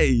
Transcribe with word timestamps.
Hey! 0.00 0.19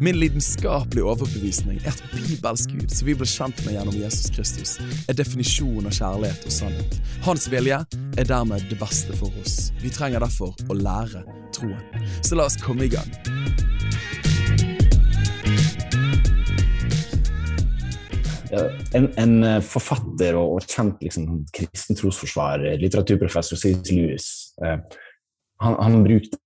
Min 0.00 0.18
lidenskapelige 0.20 1.04
overbevisning 1.04 1.80
er 1.84 1.94
at 1.94 2.02
bibelsk 2.12 2.74
Gud, 2.74 2.88
som 2.92 3.08
vi 3.08 3.16
ble 3.18 3.28
kjent 3.28 3.62
med 3.64 3.78
gjennom 3.78 3.96
Jesus 3.96 4.30
Kristus, 4.34 4.76
er 5.08 5.16
definisjonen 5.18 5.88
av 5.90 5.96
kjærlighet 5.96 6.46
og 6.48 6.54
sannhet. 6.54 6.98
Hans 7.24 7.48
vilje 7.52 7.80
er 8.18 8.28
dermed 8.28 8.68
det 8.70 8.78
beste 8.80 9.16
for 9.18 9.32
oss. 9.42 9.70
Vi 9.82 9.92
trenger 9.94 10.24
derfor 10.24 10.54
å 10.68 10.76
lære 10.78 11.24
troen. 11.56 12.08
Så 12.22 12.38
la 12.38 12.48
oss 12.48 12.58
komme 12.62 12.88
i 12.88 12.92
gang. 12.92 13.08
En, 18.96 19.10
en, 19.20 19.34
eh, 19.44 19.58
forfatter 19.60 20.36
og, 20.38 20.56
og 20.56 20.64
kjent 20.64 21.02
liksom, 21.04 21.42
kristen 21.54 21.98
trosforsvarer, 21.98 22.78
litteraturprofessor 22.80 23.60
C.S. 23.60 23.90
Lewis, 23.92 24.28
eh, 24.64 24.78
han, 25.60 25.76
han, 25.76 25.98
brukte 26.06 26.38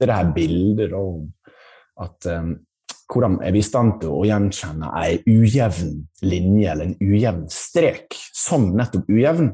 det 0.00 0.14
her 0.14 0.30
bildet 0.32 0.94
om 0.96 1.26
at 2.02 2.28
um, 2.32 2.54
hvordan 3.08 3.38
er 3.44 3.54
vi 3.54 3.62
i 3.62 3.64
stand 3.64 3.98
til 4.02 4.12
å 4.12 4.26
gjenkjenne 4.28 4.90
ei 5.00 5.18
ujevn 5.24 5.94
linje 6.28 6.70
eller 6.72 6.90
en 6.90 6.98
ujevn 7.00 7.46
strek 7.52 8.16
som 8.36 8.70
nettopp 8.76 9.08
ujevn? 9.08 9.52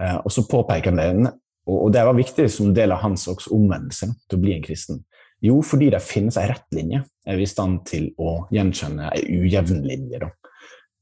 Uh, 0.00 0.18
og 0.24 0.32
så 0.34 0.46
påpeker 0.48 0.92
han 0.92 1.00
det, 1.00 1.32
og, 1.68 1.92
det 1.94 2.04
var 2.08 2.18
viktig 2.18 2.48
som 2.50 2.72
del 2.74 2.94
av 2.94 3.02
hans 3.04 3.28
omvendelse 3.30 4.08
til 4.26 4.38
å 4.38 4.42
bli 4.42 4.56
en 4.56 4.64
kristen. 4.64 5.02
Jo, 5.42 5.58
fordi 5.66 5.90
det 5.90 6.02
finnes 6.06 6.38
ei 6.38 6.46
rett 6.50 6.66
linje, 6.74 7.02
er 7.26 7.38
vi 7.38 7.46
i 7.46 7.50
stand 7.50 7.82
til 7.88 8.10
å 8.22 8.44
gjenkjenne 8.54 9.10
ei 9.14 9.24
ujevn 9.42 9.82
linje. 9.86 10.22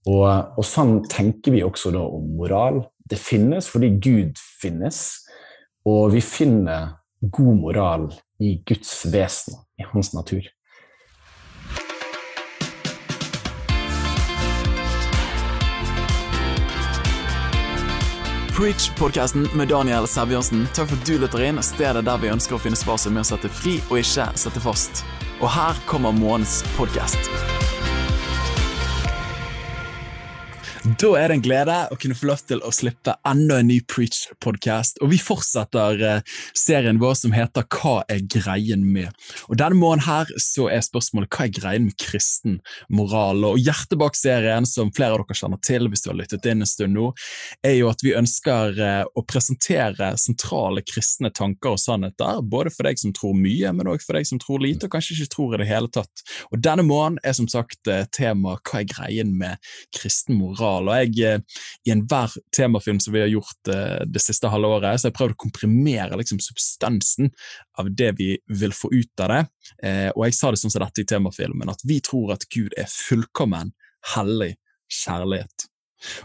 Og, 0.08 0.26
og 0.56 0.64
sånn 0.64 1.02
tenker 1.12 1.52
vi 1.52 1.64
også 1.64 1.92
om 2.00 2.30
moral. 2.38 2.80
Det 3.04 3.18
finnes 3.20 3.68
fordi 3.68 3.92
Gud 4.00 4.40
finnes, 4.60 5.20
og 5.88 6.14
vi 6.14 6.22
finner 6.24 6.99
god 7.20 7.56
moral 7.56 8.14
i 8.40 8.62
Guds 8.66 9.06
vesen, 9.12 9.54
i 9.78 9.84
hans 9.92 10.14
natur. 10.14 10.42
Preach-podkasten 18.60 19.48
med 19.56 19.68
Daniel 19.68 20.08
Sæbjørnsen. 20.08 20.66
Takk 20.76 20.90
for 20.90 21.00
at 21.00 21.08
du 21.08 21.14
lytter 21.22 21.46
inn, 21.48 21.62
stedet 21.64 22.04
der 22.04 22.20
vi 22.20 22.28
ønsker 22.28 22.58
å 22.58 22.60
finne 22.60 22.76
svar 22.76 23.00
som 23.00 23.16
er 23.16 23.24
å 23.24 23.30
sette 23.30 23.48
fri 23.48 23.78
og 23.88 24.02
ikke 24.02 24.28
sette 24.36 24.60
fast. 24.60 25.00
Og 25.40 25.48
her 25.48 25.80
kommer 25.88 26.12
månedens 26.12 26.60
podkast. 26.76 27.69
Da 30.80 31.10
er 31.20 31.28
det 31.28 31.34
en 31.34 31.42
glede 31.44 31.74
å 31.92 31.96
kunne 32.00 32.16
få 32.16 32.30
lov 32.30 32.40
til 32.48 32.62
å 32.64 32.70
slippe 32.72 33.12
enda 33.28 33.58
en 33.60 33.66
ny 33.68 33.82
Preach-podkast. 33.84 35.02
Og 35.04 35.10
vi 35.12 35.18
fortsetter 35.20 36.00
eh, 36.08 36.38
serien 36.56 36.96
vår 37.02 37.18
som 37.20 37.34
heter 37.36 37.66
Hva 37.68 37.98
er 38.08 38.22
greien 38.24 38.86
med? 38.88 39.12
Og 39.50 39.58
Denne 39.60 39.76
måneden 39.76 40.06
her 40.06 40.30
så 40.40 40.70
er 40.72 40.80
spørsmålet 40.86 41.28
hva 41.36 41.44
er 41.44 41.52
greien 41.52 41.84
med 41.90 41.98
kristen 42.00 42.56
moral? 42.88 43.44
Og 43.50 43.60
Hjertet 43.60 43.98
bak 44.00 44.16
serien, 44.16 44.64
som 44.64 44.88
flere 44.96 45.18
av 45.18 45.20
dere 45.20 45.36
kjenner 45.36 45.60
til 45.68 45.90
hvis 45.92 46.06
du 46.06 46.08
har 46.14 46.16
lyttet 46.22 46.48
inn 46.48 46.64
en 46.64 46.72
stund 46.72 46.96
nå, 46.96 47.10
er 47.60 47.76
jo 47.76 47.92
at 47.92 48.06
vi 48.06 48.16
ønsker 48.16 48.80
eh, 48.80 49.04
å 49.04 49.26
presentere 49.28 50.14
sentrale 50.16 50.80
kristne 50.88 51.28
tanker 51.28 51.74
og 51.74 51.84
sannheter, 51.84 52.40
både 52.40 52.72
for 52.72 52.88
deg 52.88 53.02
som 53.04 53.12
tror 53.20 53.36
mye, 53.36 53.74
men 53.76 53.92
også 53.92 54.08
for 54.08 54.20
deg 54.22 54.30
som 54.32 54.40
tror 54.40 54.64
lite 54.64 54.88
og 54.88 54.96
kanskje 54.96 55.18
ikke 55.18 55.34
tror 55.36 55.58
i 55.58 55.60
det 55.60 55.68
hele 55.74 55.92
tatt. 55.92 56.24
Og 56.48 56.64
Denne 56.64 56.88
måneden 56.88 57.20
er 57.20 57.36
som 57.36 57.52
sagt 57.52 57.92
eh, 57.92 58.06
tema 58.16 58.56
hva 58.56 58.80
er 58.80 58.90
greien 58.96 59.36
med 59.44 59.60
kristen 59.92 60.40
moral? 60.40 60.69
Moral. 60.70 60.88
og 60.88 60.96
jeg, 60.96 61.24
eh, 61.24 61.40
I 61.86 61.92
enhver 61.92 62.30
temafilm 62.56 63.00
som 63.00 63.14
vi 63.14 63.20
har 63.20 63.30
gjort 63.30 63.68
uh, 63.68 64.04
det 64.06 64.20
siste 64.22 64.48
halve 64.48 64.68
året, 64.68 65.00
så 65.00 65.08
har 65.08 65.12
jeg 65.12 65.18
prøvd 65.18 65.34
å 65.34 65.40
komprimere 65.40 66.18
liksom, 66.18 66.40
substansen 66.40 67.30
av 67.78 67.90
det 67.94 68.12
vi 68.18 68.38
vil 68.48 68.72
få 68.72 68.92
ut 68.92 69.20
av 69.20 69.28
det. 69.28 69.42
Uh, 69.84 70.10
og 70.14 70.26
jeg 70.26 70.36
sa 70.36 70.50
det 70.50 70.60
sånn 70.60 70.70
som 70.70 70.84
dette 70.84 71.02
i 71.02 71.08
temafilmen, 71.08 71.70
at 71.70 71.82
vi 71.84 72.00
tror 72.00 72.34
at 72.36 72.46
Gud 72.52 72.74
er 72.78 72.90
fullkommen, 72.90 73.72
hellig 74.14 74.56
kjærlighet. 74.90 75.66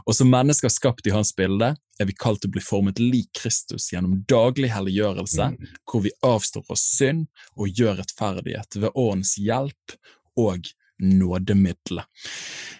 Og 0.07 0.15
som 0.15 0.29
mennesker 0.31 0.71
skapt 0.71 1.07
i 1.07 1.11
hans 1.11 1.33
bilde 1.35 1.73
er 1.99 2.07
vi 2.07 2.15
kalt 2.15 2.39
til 2.43 2.47
å 2.47 2.55
bli 2.55 2.63
formet 2.63 2.99
lik 2.99 3.27
Kristus 3.35 3.89
gjennom 3.91 4.21
daglig 4.27 4.69
helliggjørelse, 4.71 5.49
mm. 5.51 5.73
hvor 5.83 6.05
vi 6.05 6.13
avstår 6.23 6.63
fra 6.67 6.77
synd 6.79 7.27
og 7.59 7.75
gjør 7.75 7.99
rettferdighet 7.99 8.79
ved 8.79 8.95
årens 8.95 9.35
hjelp 9.35 9.97
og 10.39 10.71
nådemiddelet. 11.01 12.05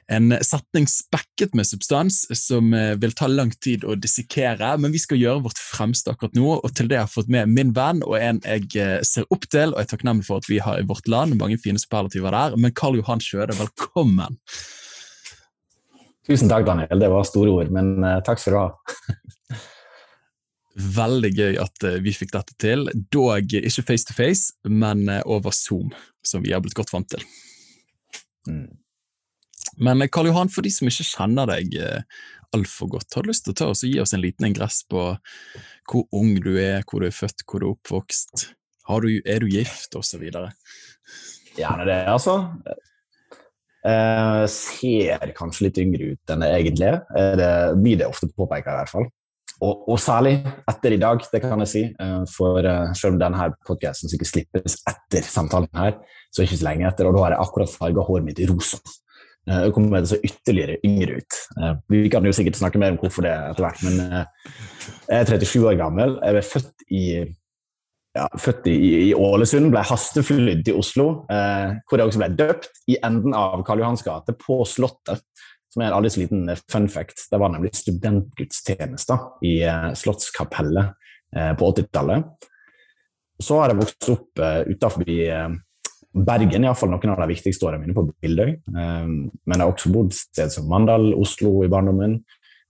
En 0.07 0.29
setning 0.41 0.85
spekket 0.87 1.55
med 1.57 1.65
substans 1.67 2.25
som 2.37 2.73
eh, 2.73 2.93
vil 3.01 3.15
ta 3.17 3.27
lang 3.27 3.49
tid 3.51 3.83
å 3.83 3.95
dissekere, 3.97 4.75
men 4.77 4.93
vi 4.93 5.01
skal 5.01 5.17
gjøre 5.17 5.45
vårt 5.47 5.61
fremste 5.61 6.13
akkurat 6.13 6.35
nå, 6.37 6.51
og 6.59 6.73
til 6.77 6.89
det 6.91 6.99
har 6.99 7.07
jeg 7.07 7.15
fått 7.15 7.31
med 7.33 7.49
min 7.49 7.73
venn 7.73 8.03
og 8.05 8.17
en 8.19 8.41
jeg 8.45 8.69
eh, 8.77 8.99
ser 9.07 9.25
opp 9.33 9.47
til, 9.49 9.73
og 9.73 9.81
er 9.81 9.89
takknemlig 9.89 10.27
for 10.27 10.43
at 10.43 10.49
vi 10.49 10.61
har 10.61 10.77
i 10.77 10.85
vårt 10.85 11.09
land 11.09 11.37
mange 11.39 11.57
fine 11.61 11.81
superlativer 11.81 12.37
der, 12.37 12.57
men 12.61 12.75
Karl 12.77 12.99
Johan 12.99 13.23
Sjøde, 13.23 13.57
velkommen! 13.57 14.37
Tusen 16.25 16.49
takk, 16.49 16.65
Daniel. 16.65 17.01
Det 17.01 17.09
var 17.09 17.25
store 17.25 17.51
ord, 17.53 17.67
men 17.73 17.99
uh, 18.01 18.17
takk 18.25 18.41
skal 18.41 18.55
du 18.55 18.59
ha. 18.63 18.69
Veldig 21.01 21.29
gøy 21.37 21.59
at 21.61 21.85
vi 22.01 22.13
fikk 22.17 22.33
dette 22.33 22.57
til, 22.61 22.89
dog 23.13 23.53
ikke 23.53 23.85
face 23.85 24.09
to 24.09 24.17
face, 24.17 24.55
men 24.65 25.05
over 25.23 25.53
Zoom, 25.55 25.93
som 26.25 26.43
vi 26.43 26.51
har 26.51 26.65
blitt 26.65 26.75
godt 26.77 26.91
vant 26.93 27.07
til. 27.13 27.21
Mm. 28.47 28.71
Men 29.81 30.01
eh, 30.01 30.11
Karl 30.11 30.29
Johan, 30.31 30.51
for 30.51 30.65
de 30.65 30.71
som 30.73 30.89
ikke 30.89 31.07
kjenner 31.07 31.49
deg 31.49 31.75
eh, 31.81 32.23
altfor 32.55 32.91
godt, 32.95 33.09
har 33.15 33.25
du 33.25 33.31
lyst 33.31 33.47
til 33.47 33.55
å 33.55 33.59
ta 33.59 33.69
oss 33.73 33.83
og 33.83 33.91
gi 33.91 34.01
oss 34.03 34.15
en 34.15 34.23
liten 34.23 34.47
ingress 34.47 34.83
på 34.89 35.07
hvor 35.89 36.05
ung 36.15 36.37
du 36.43 36.55
er, 36.61 36.85
hvor 36.87 37.03
du 37.03 37.09
er 37.09 37.15
født, 37.15 37.45
hvor 37.45 37.61
du 37.61 37.67
er 37.67 37.75
oppvokst? 37.75 38.49
Du, 38.85 39.09
er 39.25 39.41
du 39.41 39.49
gift, 39.49 39.95
osv.? 39.97 40.23
Gjerne 41.55 41.85
det, 41.87 42.01
altså. 42.11 42.35
Jeg 43.85 44.49
ser 44.53 45.31
kanskje 45.37 45.67
litt 45.67 45.79
yngre 45.81 46.11
ut 46.13 46.33
enn 46.33 46.45
jeg 46.45 46.61
egentlig 46.61 46.87
er. 46.91 46.99
Det 47.37 47.49
blir 47.81 47.99
det 48.01 48.09
ofte 48.09 48.29
påpeka, 48.29 48.73
i 48.73 48.79
hvert 48.81 48.93
fall. 48.93 49.07
Og, 49.63 49.85
og, 49.87 49.95
særlig 50.01 50.35
etter 50.67 50.95
i 50.95 50.99
dag, 50.99 51.23
det 51.31 51.41
kan 51.43 51.63
jeg 51.63 51.71
si. 51.71 51.83
Eh, 51.91 52.19
for 52.31 52.59
selv 52.97 53.15
om 53.15 53.21
denne 53.21 53.49
podkasten 53.67 54.11
sikkert 54.11 54.33
slippes 54.33 54.79
etter 54.89 55.23
samtalen 55.23 55.71
her, 55.77 55.99
så 56.33 56.43
ikke 56.43 56.59
så 56.59 56.67
lenge 56.67 56.89
etter, 56.89 57.07
og 57.07 57.15
da 57.15 57.25
har 57.25 57.35
jeg 57.35 57.43
akkurat 57.45 57.75
farga 57.79 58.03
håret 58.05 58.27
mitt 58.27 58.43
i 58.43 58.49
rosa. 58.51 58.81
Jeg 59.45 59.67
eh, 59.67 59.71
kommer 59.73 60.01
det 60.01 60.09
så 60.09 60.17
ytterligere 60.25 60.79
yngre 60.87 61.19
ut. 61.21 61.39
Eh, 61.61 61.73
vi 61.93 62.09
kan 62.09 62.25
jo 62.25 62.33
sikkert 62.33 62.57
snakke 62.57 62.81
mer 62.81 62.95
om 62.95 62.99
hvorfor 63.01 63.27
det 63.27 63.33
etter 63.33 63.65
hvert, 63.67 63.83
men 63.85 63.99
eh, 64.01 64.53
jeg 65.05 65.19
er 65.19 65.33
37 65.45 65.67
år 65.69 65.77
gammel. 65.79 66.15
Jeg 66.23 66.37
ble 66.37 66.45
født 66.49 66.85
i, 66.89 67.03
ja, 68.17 68.25
født 68.41 68.69
i, 68.71 68.77
i 69.11 69.13
Ålesund, 69.13 69.69
ble 69.73 69.83
hasteflydd 69.85 70.65
til 70.65 70.79
Oslo, 70.81 71.07
hvor 71.29 72.01
jeg 72.01 72.09
også 72.09 72.23
ble 72.23 72.31
døpt 72.39 72.71
i 72.89 72.97
enden 73.05 73.37
av 73.37 73.61
Karl 73.67 73.83
Johans 73.83 74.05
gate, 74.05 74.33
på 74.41 74.63
Slottet. 74.69 75.21
Som 75.75 75.83
er 75.83 75.89
en 75.91 75.97
aldri 75.97 76.13
så 76.13 76.21
liten 76.23 76.47
fun 76.71 76.87
fact. 76.87 77.25
Det 77.27 77.39
var 77.41 77.51
nemlig 77.51 77.73
studentgudstjenester 77.75 79.43
i 79.43 79.57
Slottskapellet 79.99 80.93
på 81.59 81.67
80-tallet. 81.73 82.47
Så 83.43 83.57
har 83.59 83.73
jeg 83.73 83.81
vokst 83.81 84.07
opp 84.13 84.39
utenfor 84.71 85.03
Bergen 86.15 86.63
er 86.63 86.69
iallfall 86.69 86.93
noen 86.93 87.11
av 87.11 87.19
de 87.25 87.33
viktigste 87.33 87.67
årene 87.67 87.83
mine 87.83 87.95
på 87.97 88.05
Bildøy. 88.23 88.53
Men 88.71 89.27
jeg 89.51 89.59
har 89.59 89.67
også 89.67 89.91
bodd 89.91 90.15
sted 90.15 90.53
som 90.53 90.69
Mandal, 90.71 91.09
Oslo 91.19 91.57
i 91.65 91.71
barndommen. 91.71 92.21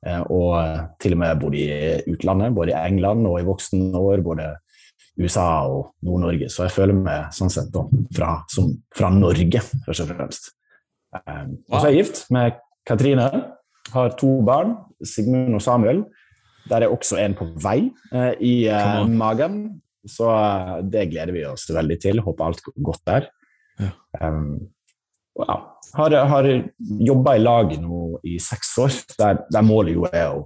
Eh, 0.05 0.21
og 0.33 0.57
til 1.01 1.15
og 1.15 1.21
med 1.21 1.41
bodd 1.41 1.57
i 1.57 1.67
utlandet, 2.11 2.53
både 2.57 2.73
i 2.73 2.79
England 2.79 3.25
og 3.29 3.39
i 3.39 3.45
voksne 3.45 3.93
år. 3.97 4.23
Både 4.25 4.51
USA 5.21 5.47
og 5.69 5.93
Nord-Norge. 6.05 6.49
Så 6.51 6.65
jeg 6.65 6.75
føler 6.75 6.97
meg 6.97 7.29
sånn 7.35 7.53
sett 7.53 7.69
da, 7.73 7.85
fra, 8.17 8.31
som, 8.51 8.73
fra 8.95 9.11
Norge, 9.13 9.61
først 9.85 10.03
og 10.03 10.11
fremst. 10.11 10.51
Og 11.15 11.77
så 11.77 11.85
er 11.85 11.93
jeg 11.93 12.01
gift 12.01 12.25
med 12.35 12.57
Katrine. 12.85 13.29
Har 13.93 14.15
to 14.17 14.39
barn, 14.45 14.75
Sigmund 15.05 15.57
og 15.57 15.63
Samuel. 15.63 16.03
Der 16.69 16.85
er 16.85 16.93
også 16.93 17.19
en 17.21 17.35
på 17.37 17.47
vei 17.61 17.91
uh, 18.13 18.33
i 18.41 18.65
uh, 18.69 19.05
magen. 19.09 19.59
Så 20.05 20.29
uh, 20.29 20.79
det 20.81 21.09
gleder 21.11 21.33
vi 21.35 21.45
oss 21.45 21.67
veldig 21.69 21.99
til. 22.01 22.21
Håper 22.25 22.47
alt 22.47 22.63
går 22.65 22.75
godt 22.89 23.03
der. 23.09 23.29
Ja. 23.81 23.91
Um, 24.21 24.57
ja. 25.45 25.59
Har, 25.95 26.15
har 26.27 26.49
jobba 26.79 27.35
i 27.37 27.43
lag 27.43 27.71
nå 27.79 28.19
i 28.27 28.39
seks 28.41 28.73
år, 28.83 28.97
der, 29.19 29.37
der, 29.51 29.63
målet 29.63 29.95
jo 29.95 30.07
er 30.09 30.33
å 30.33 30.41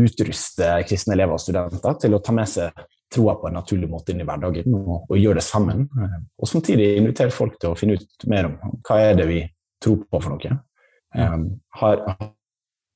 utruste 0.00 0.70
kristne 0.88 1.16
elever 1.16 1.36
og 1.36 1.42
studenter 1.42 1.98
til 2.00 2.16
å 2.16 2.22
ta 2.24 2.32
med 2.32 2.48
seg 2.48 2.86
troa 3.12 3.34
på 3.40 3.50
en 3.50 3.58
naturlig 3.58 3.90
måte 3.90 4.14
inn 4.14 4.22
i 4.22 4.26
hverdagen, 4.28 4.72
og, 4.78 5.10
og 5.10 5.18
gjøre 5.18 5.40
det 5.40 5.44
sammen. 5.44 5.82
Og 6.38 6.48
samtidig 6.48 6.92
invitere 7.00 7.34
folk 7.34 7.58
til 7.60 7.74
å 7.74 7.76
finne 7.76 7.98
ut 7.98 8.26
mer 8.30 8.48
om 8.48 8.56
hva 8.86 9.00
er 9.02 9.18
det 9.18 9.26
vi 9.28 9.42
tror 9.82 10.04
på 10.06 10.20
for 10.22 10.36
noe. 10.36 10.56
Um, 11.14 11.46
har, 11.80 12.04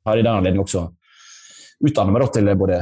har 0.07 0.19
i 0.19 0.23
den 0.23 0.31
anledning 0.31 0.63
også 0.63 0.87
utdannet 1.85 2.15
meg 2.15 2.29
til 2.33 2.53
både 2.59 2.79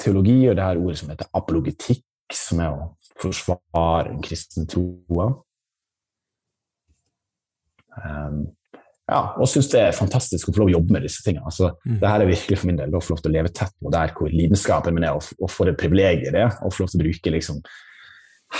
teologi 0.00 0.40
og 0.50 0.56
det 0.58 0.66
her 0.66 0.80
ordet 0.80 0.98
som 1.00 1.12
heter 1.12 1.30
apologetikk, 1.38 2.04
som 2.34 2.62
er 2.64 2.74
å 2.74 2.88
forsvare 3.20 4.10
den 4.10 4.20
kristne 4.24 4.66
troa. 4.68 5.30
Um, 7.94 8.42
ja, 9.04 9.20
og 9.36 9.48
syns 9.50 9.68
det 9.68 9.82
er 9.82 9.96
fantastisk 9.96 10.48
å 10.48 10.54
få 10.54 10.62
lov 10.62 10.70
å 10.70 10.76
jobbe 10.78 10.96
med 10.96 11.04
disse 11.04 11.22
tingene. 11.22 11.44
Altså, 11.46 11.70
mm. 11.84 11.98
det 12.00 12.10
her 12.10 12.24
er 12.24 12.30
virkelig 12.30 12.58
for 12.58 12.70
min 12.70 12.80
del 12.80 12.94
å 12.96 13.02
få 13.04 13.14
lov 13.14 13.22
til 13.22 13.30
å 13.30 13.36
leve 13.36 13.52
tett 13.54 13.74
på 13.76 13.92
der 13.92 14.14
hvor 14.16 14.32
lidenskapen 14.32 14.96
min 14.96 15.06
er, 15.06 15.18
og, 15.18 15.28
og 15.44 15.52
få 15.52 15.68
det 15.68 15.76
privilegiet 15.80 16.34
det 16.34 16.46
å 16.48 16.72
få 16.72 16.84
lov 16.84 16.92
til 16.92 17.00
å 17.00 17.04
bruke 17.04 17.34
liksom, 17.34 17.60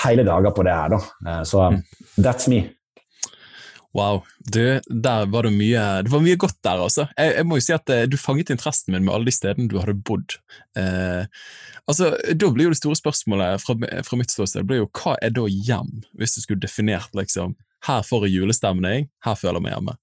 hele 0.05 0.27
dager 0.29 0.55
på 0.55 0.67
det 0.69 0.77
her. 0.77 0.95
Da. 0.95 1.01
Uh, 1.25 1.43
så 1.49 1.67
mm. 1.73 1.81
that's 2.21 2.51
me. 2.53 2.67
Wow. 3.95 4.25
Du, 4.43 4.81
der 4.91 5.27
var 5.31 5.47
det 5.47 5.53
mye 5.55 5.83
Det 6.03 6.11
var 6.11 6.23
mye 6.25 6.39
godt 6.41 6.57
der, 6.67 6.81
altså. 6.83 7.07
Jeg, 7.15 7.37
jeg 7.39 7.47
må 7.47 7.59
jo 7.61 7.65
si 7.65 7.75
at 7.77 7.93
eh, 7.95 8.07
du 8.11 8.17
fanget 8.19 8.51
interessen 8.51 8.95
min 8.95 9.05
med 9.07 9.15
alle 9.15 9.31
de 9.31 9.37
stedene 9.37 9.71
du 9.71 9.79
hadde 9.79 9.95
bodd. 9.95 10.37
Eh, 10.79 11.23
altså, 11.87 12.11
Da 12.35 12.51
blir 12.51 12.69
jo 12.69 12.75
det 12.75 12.81
store 12.81 12.99
spørsmålet 12.99 13.63
fra, 13.63 13.77
fra 14.07 14.19
mitt 14.19 14.35
ståsted 14.35 14.67
blir 14.67 14.83
jo 14.83 14.91
hva 14.99 15.15
er 15.23 15.35
da 15.37 15.47
hjem, 15.47 16.01
hvis 16.19 16.35
du 16.35 16.43
skulle 16.43 16.65
definert 16.65 17.15
liksom 17.15 17.55
Her 17.87 18.03
får 18.03 18.27
jeg 18.27 18.41
julestemning, 18.41 19.11
her 19.25 19.39
føler 19.39 19.63
meg 19.63 19.77
hjemme. 19.77 19.99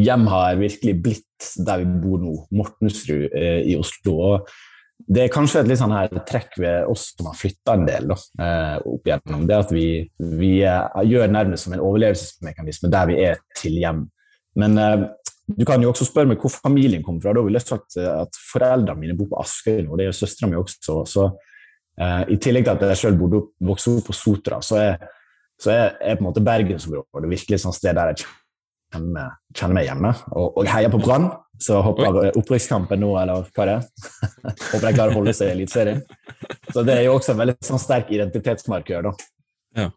Hjem 0.00 0.26
har 0.30 0.58
virkelig 0.58 0.94
blitt 1.04 1.48
der 1.66 1.82
vi 1.82 2.00
bor 2.02 2.20
nå, 2.22 2.34
Mortensrud 2.54 3.30
eh, 3.30 3.62
i 3.70 3.78
Oslo. 3.78 4.16
og 4.18 4.52
det 5.08 5.24
er 5.24 5.32
kanskje 5.32 5.62
et 5.62 5.68
litt 5.70 5.80
sånn 5.80 5.94
her 5.94 6.10
trekk 6.28 6.56
ved 6.60 6.88
oss 6.90 7.10
som 7.14 7.30
har 7.30 7.38
flytta 7.38 7.76
en 7.76 7.86
del 7.88 8.08
da, 8.10 8.16
eh, 8.44 8.76
opp 8.92 9.08
igjennom. 9.08 9.44
Det 9.48 9.56
at 9.56 9.74
vi, 9.74 9.86
vi 10.40 10.52
eh, 10.66 11.02
gjør 11.08 11.32
nærmest 11.32 11.66
som 11.66 11.76
en 11.76 11.84
overlevelsesmekanisme 11.84 12.90
der 12.92 13.10
vi 13.10 13.18
er 13.24 13.40
til 13.58 13.78
hjem. 13.80 14.04
Men 14.60 14.78
eh, 14.80 15.06
du 15.50 15.64
kan 15.66 15.82
jo 15.82 15.90
også 15.90 16.06
spørre 16.06 16.30
meg 16.30 16.42
hvor 16.42 16.52
familien 16.54 17.04
kommer 17.06 17.24
fra. 17.24 17.34
Da 17.34 17.44
ville 17.44 17.58
jeg 17.58 17.68
sagt 17.68 17.98
at 18.00 18.40
Foreldrene 18.50 19.00
mine 19.00 19.16
bor 19.18 19.30
på 19.32 19.40
Askøy 19.42 19.80
nå, 19.84 19.96
det 19.98 20.08
gjør 20.08 20.18
søstera 20.20 20.50
mi 20.50 20.58
også. 20.60 21.00
Så 21.08 21.26
eh, 22.00 22.22
I 22.34 22.38
tillegg 22.42 22.68
til 22.68 22.76
at 22.76 22.94
jeg 22.94 23.02
sjøl 23.04 23.18
vokste 23.20 23.96
opp 23.96 24.10
på 24.10 24.16
Sotra, 24.16 24.60
så 24.64 24.80
er, 24.82 25.08
så 25.60 25.74
er, 25.74 25.96
er 26.00 26.18
på 26.18 26.24
en 26.24 26.30
måte 26.30 26.44
bergensområdet 26.44 27.32
virkelig 27.34 27.58
et 27.58 27.64
sånn 27.66 27.76
sted 27.76 27.98
der 27.98 28.12
jeg 28.12 28.26
kjenner, 28.94 29.38
kjenner 29.54 29.78
meg 29.80 29.88
hjemme. 29.90 30.14
Og, 30.34 30.60
og 30.60 30.70
heier 30.70 30.92
på 30.92 31.02
Brann. 31.02 31.30
Så 31.60 31.80
hopper 31.84 32.30
opprykkskampen 32.38 33.02
nå, 33.02 33.10
eller 33.20 33.44
hva 33.52 33.66
det 33.68 33.76
er. 33.76 33.88
Håper 34.70 34.86
de 34.86 34.94
klarer 34.96 35.12
å 35.12 35.18
holde 35.18 35.34
seg 35.36 35.50
i 35.50 35.56
Eliteserien. 35.58 36.00
Så 36.72 36.84
det 36.86 36.96
er 36.96 37.04
jo 37.04 37.18
også 37.18 37.34
en 37.34 37.42
veldig 37.42 37.56
sånn 37.66 37.82
sterk 37.82 38.12
identitetsmarkør, 38.16 39.10
da. 39.10 39.12
Ja. 39.76 39.90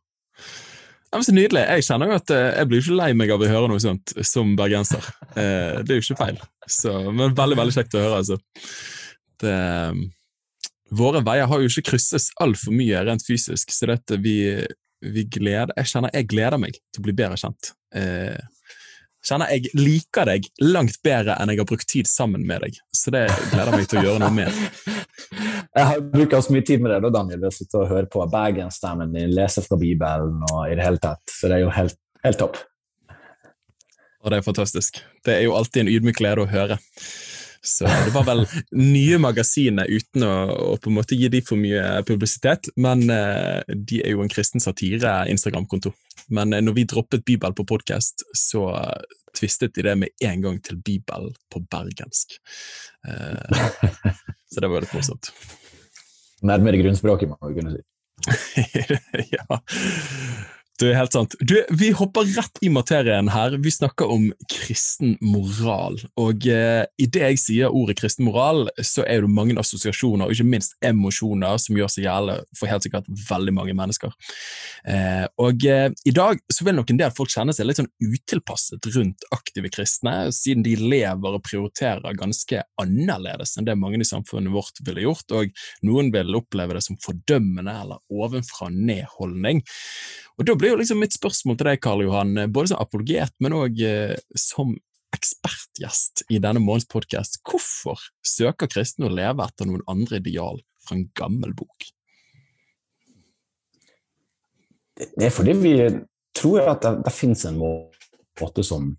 Ja, 1.13 1.19
men 1.19 1.27
så 1.27 1.36
Nydelig. 1.36 1.62
Jeg 1.62 1.86
kjenner 1.86 2.10
jo 2.10 2.18
at 2.18 2.31
eh, 2.33 2.50
jeg 2.57 2.68
blir 2.71 2.81
ikke 2.81 2.98
lei 2.98 3.12
meg 3.13 3.31
av 3.31 3.44
å 3.45 3.48
høre 3.48 3.69
noe 3.69 3.81
sånt 3.81 4.15
som 4.25 4.56
bergenser. 4.57 5.06
Eh, 5.38 5.83
det 5.86 5.94
er 5.94 6.00
jo 6.00 6.06
ikke 6.07 6.18
feil. 6.24 6.39
Så, 6.65 6.94
men 7.13 7.36
veldig 7.38 7.60
veldig 7.60 7.75
kjekt 7.75 7.98
å 8.00 8.01
høre. 8.01 8.21
altså. 8.24 8.39
Det, 9.44 9.57
våre 10.98 11.21
veier 11.25 11.50
har 11.50 11.62
jo 11.62 11.69
ikke 11.69 11.92
krysses 11.92 12.31
altfor 12.42 12.74
mye 12.74 13.04
rent 13.06 13.25
fysisk, 13.25 13.71
så 13.74 13.92
dette 13.92 14.18
vi, 14.21 14.38
vi 15.06 15.24
gleder 15.38 15.74
Jeg 15.80 15.92
kjenner 15.92 16.13
jeg 16.13 16.30
gleder 16.31 16.62
meg 16.62 16.77
til 16.81 17.04
å 17.04 17.06
bli 17.06 17.16
bedre 17.21 17.38
kjent. 17.39 17.71
Eh, 17.94 18.42
kjenner 19.24 19.54
jeg 19.54 19.72
liker 19.78 20.28
deg 20.28 20.48
langt 20.64 21.00
bedre 21.06 21.38
enn 21.40 21.52
jeg 21.54 21.62
har 21.62 21.70
brukt 21.70 21.90
tid 21.90 22.10
sammen 22.10 22.44
med 22.48 22.66
deg. 22.66 22.80
Så 22.96 23.14
det 23.14 23.25
gleder 23.52 23.74
meg 23.75 23.88
til 23.90 24.02
å 24.02 24.06
gjøre 24.08 24.24
noe 24.25 24.34
med. 24.36 24.52
Jeg 25.74 25.90
har 25.90 26.02
brukt 26.06 26.36
så 26.46 26.54
mye 26.54 26.66
tid 26.68 26.84
med 26.84 26.92
deg, 26.94 27.02
da, 27.02 27.10
Daniel. 27.16 27.48
Å 27.48 27.50
sitte 27.50 27.80
og 27.80 27.88
høre 27.90 28.06
på 28.14 28.22
bergensstemmen 28.30 29.10
din, 29.16 29.31
lese 29.34 29.64
fra 29.66 29.74
Bibelen 29.81 30.44
og 30.52 30.68
i 30.70 30.75
det 30.78 30.86
hele 30.86 31.02
tatt. 31.02 31.24
Så 31.34 31.50
det 31.50 31.56
er 31.58 31.64
jo 31.64 31.72
helt, 31.74 31.98
helt 32.22 32.38
topp. 32.38 32.60
Og 34.22 34.30
det 34.30 34.38
er 34.38 34.46
fantastisk. 34.46 35.02
Det 35.26 35.34
er 35.34 35.48
jo 35.48 35.56
alltid 35.58 35.81
en 35.81 35.90
ydmyk 35.96 36.19
glede 36.22 36.46
å 36.46 36.52
høre. 36.52 36.78
Så 37.65 37.88
det 37.88 38.12
var 38.12 38.25
vel 38.27 38.42
nye 38.75 39.18
magasiner 39.24 39.88
uten 39.88 40.25
å, 40.27 40.31
å, 40.51 40.71
på 40.83 40.92
en 40.92 40.98
måte 40.98 41.15
gi 41.15 41.30
de 41.31 41.39
for 41.45 41.60
mye 41.60 42.01
publisitet. 42.07 42.68
Men 42.75 43.06
eh, 43.07 43.63
de 43.71 44.01
er 44.04 44.18
jo 44.18 44.24
en 44.24 44.31
kristen 44.31 44.63
satire-Instagram-konto. 44.63 45.94
Men 46.36 46.51
eh, 46.51 46.63
når 46.63 46.75
vi 46.75 46.88
droppet 46.92 47.24
Bibel 47.24 47.56
på 47.56 47.65
podkast, 47.69 48.25
så 48.36 48.65
uh, 48.75 49.00
tvistet 49.38 49.75
de 49.77 49.86
det 49.88 49.95
med 50.01 50.27
en 50.27 50.44
gang 50.44 50.60
til 50.63 50.81
Bibel 50.83 51.31
på 51.51 51.63
bergensk. 51.71 52.36
Eh, 53.07 53.63
så 54.51 54.63
det 54.63 54.71
var 54.74 54.83
litt 54.83 54.95
morsomt. 54.98 55.31
Nærmere 56.44 56.83
grunnspråket, 56.83 57.31
må 57.31 57.48
vi 57.48 57.62
kunne 57.62 57.77
si. 57.77 57.83
ja. 59.38 59.62
Det 60.83 60.89
er 60.91 60.97
helt 60.97 61.15
sant. 61.15 61.35
Du, 61.39 61.53
vi 61.80 61.94
hopper 61.95 62.27
rett 62.35 62.59
i 62.65 62.68
materien 62.74 63.30
her. 63.31 63.53
Vi 63.63 63.71
snakker 63.71 64.09
om 64.12 64.25
kristen 64.51 65.13
moral. 65.24 65.95
Og 66.19 66.44
eh, 66.51 66.83
idet 67.00 67.21
jeg 67.24 67.39
sier 67.39 67.71
ordet 67.71 67.95
kristen 68.01 68.27
moral, 68.27 68.65
så 68.83 69.06
er 69.07 69.24
det 69.24 69.31
mange 69.31 69.56
assosiasjoner, 69.62 70.27
og 70.27 70.35
ikke 70.35 70.50
minst 70.50 70.75
emosjoner, 70.83 71.56
som 71.63 71.80
gjør 71.80 71.94
seg 71.94 72.07
gjeldende 72.09 72.59
for 72.59 72.71
helt 72.71 72.83
sikkert 72.83 73.07
veldig 73.30 73.53
mange 73.56 73.75
mennesker. 73.80 74.12
Eh, 74.83 75.24
og 75.39 75.63
eh, 75.71 75.88
i 76.03 76.15
dag 76.18 76.44
så 76.51 76.68
vil 76.68 76.75
nok 76.81 76.91
en 76.91 77.00
del 77.00 77.15
folk 77.15 77.31
kjenne 77.31 77.56
seg 77.56 77.69
litt 77.69 77.80
sånn 77.80 77.91
utilpasset 78.03 78.91
rundt 78.97 79.24
aktive 79.31 79.71
kristne, 79.71 80.18
siden 80.35 80.68
de 80.68 80.75
lever 80.81 81.39
og 81.39 81.45
prioriterer 81.47 82.19
ganske 82.19 82.59
annerledes 82.83 83.56
enn 83.56 83.71
det 83.71 83.77
mange 83.80 84.03
i 84.03 84.09
samfunnet 84.09 84.51
vårt 84.51 84.83
ville 84.83 85.07
gjort, 85.07 85.31
og 85.31 85.56
noen 85.88 86.12
vil 86.12 86.41
oppleve 86.41 86.75
det 86.75 86.83
som 86.83 87.00
fordømmende 87.00 87.80
eller 87.85 88.03
ovenfra-ned-holdning. 88.12 89.63
Og 90.39 90.47
Da 90.50 90.56
blir 90.57 90.73
jo 90.74 90.80
liksom 90.81 91.02
mitt 91.02 91.16
spørsmål 91.16 91.58
til 91.60 91.70
deg, 91.70 91.81
Karl 91.84 92.04
Johan, 92.06 92.34
eh, 92.38 92.50
både 92.52 92.74
som 92.74 92.81
apologet, 92.81 93.34
men 93.44 93.56
òg 93.58 93.81
eh, 93.86 94.16
som 94.40 94.74
ekspertgjest 95.14 96.25
i 96.34 96.40
denne 96.42 96.62
måneds 96.64 96.90
podkast. 96.90 97.40
Hvorfor 97.46 98.02
søker 98.25 98.72
kristne 98.72 99.08
å 99.08 99.14
leve 99.14 99.46
etter 99.46 99.70
noen 99.70 99.84
andre 99.90 100.18
ideal 100.22 100.58
fra 100.84 100.98
en 100.98 101.06
gammel 101.18 101.54
bok? 101.58 101.90
Det 105.04 105.28
er 105.28 105.34
fordi 105.34 105.54
vi 105.58 105.75
tror 106.38 106.72
at 106.72 106.86
det, 106.86 106.96
det 107.06 107.14
finnes 107.14 107.46
en 107.50 107.60
måte 107.62 108.66
som 108.66 108.92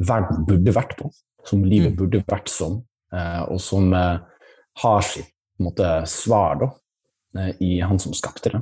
verden 0.00 0.46
burde 0.48 0.74
vært 0.74 0.96
på, 0.98 1.10
som 1.48 1.64
livet 1.66 1.92
mm. 1.92 1.98
burde 2.00 2.24
vært 2.32 2.48
som, 2.52 2.80
eh, 3.12 3.42
og 3.44 3.60
som 3.60 3.92
har 3.92 5.04
sitt 5.04 5.28
måte, 5.60 5.86
svar 6.08 6.56
da, 6.62 6.72
i 7.60 7.78
Han 7.80 8.00
som 8.00 8.12
skapte 8.16 8.50
det, 8.52 8.60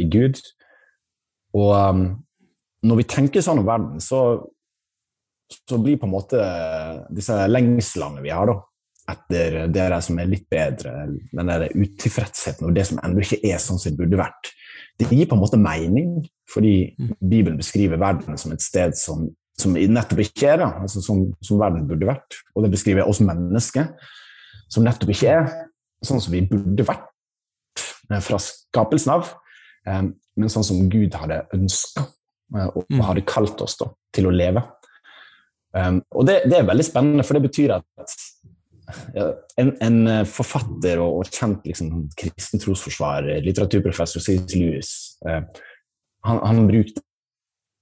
i 0.00 0.04
Gud. 0.10 0.40
Og 1.58 1.70
um, 1.76 2.02
når 2.88 3.02
vi 3.02 3.08
tenker 3.10 3.44
sånn 3.44 3.60
om 3.62 3.68
verden, 3.68 4.02
så, 4.02 4.22
så 5.52 5.78
blir 5.78 6.00
på 6.00 6.08
en 6.08 6.14
måte 6.14 6.42
disse 7.14 7.36
lengslene 7.50 8.24
vi 8.24 8.32
har 8.34 8.48
da, 8.50 8.56
etter 9.12 9.66
det 9.72 9.88
som 10.06 10.18
er 10.22 10.30
litt 10.30 10.48
bedre, 10.52 11.06
den 11.32 11.50
der 11.50 11.68
utilfredsheten 11.74 12.68
og 12.68 12.74
det 12.76 12.86
som 12.88 13.00
ennå 13.02 13.24
ikke 13.24 13.42
er 13.50 13.60
sånn 13.62 13.80
som 13.80 13.92
det 13.92 14.00
burde 14.00 14.20
vært, 14.20 14.52
det 15.00 15.08
gir 15.10 15.28
på 15.28 15.36
en 15.36 15.42
måte 15.42 15.60
mening, 15.60 16.20
fordi 16.50 16.92
mm. 16.98 17.14
Bibelen 17.20 17.58
beskriver 17.58 18.00
verden 18.00 18.38
som 18.38 18.52
et 18.54 18.64
sted 18.64 18.94
som, 18.98 19.26
som 19.58 19.74
nettopp 19.74 20.22
ikke 20.24 20.52
er 20.52 20.62
det, 20.62 20.70
altså 20.84 21.02
som, 21.04 21.24
som, 21.44 21.60
verden 21.60 21.86
burde 21.88 22.08
vært. 22.08 22.38
Og 22.54 22.66
det 22.66 22.72
beskriver 22.74 23.08
oss 23.08 23.22
mennesker, 23.24 23.88
som 24.72 24.86
nettopp 24.86 25.14
ikke 25.14 25.32
er 25.32 25.48
sånn 26.04 26.22
som 26.22 26.34
vi 26.34 26.44
burde 26.48 26.86
vært 26.86 27.08
eh, 28.10 28.22
fra 28.22 28.40
skapelsen 28.42 29.16
av. 29.16 29.32
Men 29.86 30.52
sånn 30.52 30.66
som 30.66 30.84
Gud 30.92 31.14
hadde 31.18 31.42
ønska 31.56 32.06
eh, 32.56 32.68
og 32.68 32.86
mm. 32.88 33.02
hadde 33.08 33.26
kalt 33.28 33.60
oss 33.64 33.76
da, 33.80 33.90
til 34.14 34.28
å 34.28 34.34
leve. 34.34 34.62
Og 35.72 36.26
det, 36.28 36.42
det, 36.52 36.58
er 36.58 36.68
veldig 36.68 36.84
spennende, 36.84 37.24
for 37.24 37.38
det 37.38 37.46
betyr 37.46 37.70
at 37.78 38.16
en, 39.56 39.70
en, 39.80 39.98
eh, 40.10 40.24
forfatter 40.28 41.00
og, 41.00 41.22
og 41.22 41.30
kjent 41.32 41.64
liksom, 41.64 42.10
kristen 42.18 42.60
trosforsvarer, 42.60 43.40
litteraturprofessor 43.46 44.20
C.S. 44.20 44.52
Lewis, 44.58 44.90
uh, 45.24 45.40
han, 46.26 46.40
han, 46.44 46.66
brukte 46.68 47.00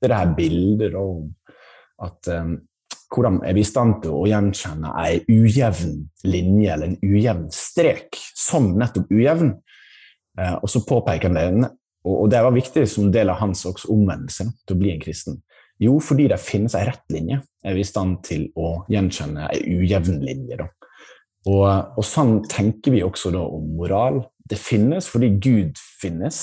det 0.04 0.14
her 0.14 0.30
bildet 0.36 0.94
om 0.96 1.26
at 2.00 2.30
hvordan 3.10 3.40
er 3.44 3.56
vi 3.56 3.60
i 3.60 3.68
stand 3.68 3.98
til 4.04 4.14
å 4.16 4.22
gjenkjenne 4.30 4.94
ei 5.02 5.18
ujevn 5.28 5.98
linje 6.30 6.70
eller 6.72 6.88
en 6.88 7.02
ujevn 7.02 7.50
strek 7.52 8.16
som 8.38 8.70
nettopp 8.80 9.10
ujevn. 9.12 9.50
Og 10.62 10.64
så 10.72 10.80
påpeker 10.88 11.28
han 11.28 11.36
det 11.36 11.68
og, 12.04 12.30
det 12.32 12.40
var 12.40 12.54
viktig 12.54 12.86
som 12.88 13.10
del 13.12 13.30
av 13.32 13.40
hans 13.42 13.66
omvendelse 13.68 14.46
til 14.64 14.76
å 14.76 14.80
bli 14.80 14.92
en 14.94 15.02
kristen. 15.02 15.40
Jo, 15.80 15.98
fordi 16.04 16.28
det 16.28 16.40
finnes 16.40 16.74
ei 16.76 16.84
rett 16.88 17.04
linje, 17.12 17.40
er 17.64 17.76
vi 17.76 17.84
i 17.84 17.88
stand 17.88 18.20
til 18.24 18.48
å 18.56 18.82
gjenkjenne 18.92 19.48
ei 19.52 19.60
ujevn 19.80 20.20
linje. 20.24 20.60
Da. 20.60 20.68
Og, 21.48 21.66
og, 21.96 22.02
sånn 22.04 22.40
tenker 22.48 22.92
vi 22.92 23.04
også 23.04 23.32
da 23.32 23.44
om 23.44 23.70
moral. 23.78 24.20
Det 24.50 24.58
finnes 24.60 25.08
fordi 25.08 25.32
Gud 25.40 25.80
finnes, 26.00 26.42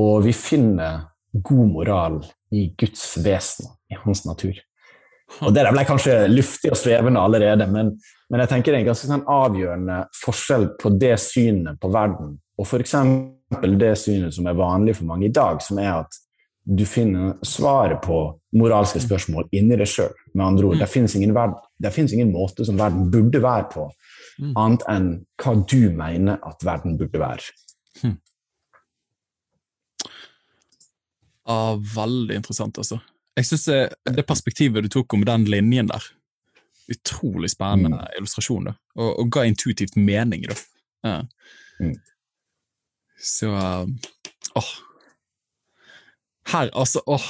og 0.00 0.26
vi 0.26 0.34
finner 0.36 1.08
god 1.32 1.72
moral 1.72 2.20
i 2.52 2.66
Guds 2.76 3.06
vesen, 3.24 3.70
i 3.92 3.96
hans 4.04 4.26
natur. 4.28 4.56
Og 5.40 5.54
Det 5.56 5.64
ble 5.64 5.84
kanskje 5.88 6.16
luftig 6.28 6.72
og 6.74 6.76
svevende 6.76 7.20
allerede, 7.24 7.64
men, 7.72 7.94
men 8.28 8.42
jeg 8.44 8.52
tenker 8.52 8.72
det 8.72 8.80
er 8.80 8.84
en 8.84 8.90
ganske 8.90 9.08
sånn 9.08 9.28
avgjørende 9.32 9.98
forskjell 10.18 10.66
på 10.80 10.92
det 11.00 11.14
synet 11.20 11.80
på 11.80 11.88
verden 11.92 12.34
og 12.60 12.68
f.eks. 12.68 12.94
det 13.78 13.98
synet 13.98 14.34
som 14.34 14.46
er 14.46 14.54
vanlig 14.58 14.96
for 14.96 15.04
mange 15.04 15.26
i 15.28 15.32
dag, 15.32 15.60
som 15.62 15.78
er 15.78 15.92
at 16.00 16.18
du 16.64 16.84
finner 16.86 17.34
svaret 17.42 18.00
på 18.02 18.38
moralske 18.54 19.00
Mm. 19.00 19.06
spørsmål 19.08 19.48
inni 19.52 19.76
deg 19.76 19.86
sjøl. 19.86 20.12
Med 20.34 20.46
andre 20.46 20.64
ord, 20.66 20.78
det 20.78 20.88
finnes 20.88 21.14
ingen, 21.16 21.34
verd, 21.34 21.54
det 21.80 21.92
finnes 21.92 22.12
ingen 22.12 22.32
måte 22.32 22.64
som 22.64 22.76
verden 22.78 23.10
burde 23.10 23.40
være 23.42 23.68
på, 23.72 23.90
Mm. 24.38 24.52
annet 24.56 24.82
enn 24.88 25.26
hva 25.38 25.66
du 25.66 25.90
mener 25.90 26.38
at 26.46 26.62
verden 26.64 26.96
burde 26.98 27.18
være. 27.18 27.42
Ja, 31.46 31.74
veldig 31.94 32.34
interessant, 32.38 32.78
altså. 32.78 33.00
Jeg 33.36 33.44
syns 33.48 33.64
det 34.14 34.26
perspektivet 34.28 34.84
du 34.84 34.88
tok 34.92 35.14
om 35.16 35.24
den 35.24 35.44
linjen 35.50 35.88
der, 35.88 36.04
utrolig 36.92 37.50
spennende 37.50 37.96
Mm. 37.98 38.08
illustrasjon, 38.18 38.64
da. 38.64 38.72
Og, 38.96 39.18
og 39.18 39.30
ga 39.30 39.40
intuitivt 39.48 39.96
mening, 39.96 40.42
da. 40.46 40.54
Ja. 41.04 41.22
Mm. 41.80 41.96
Så 43.22 43.52
åh. 44.58 44.72
Her, 46.52 46.70
altså, 46.74 47.02
åh. 47.06 47.26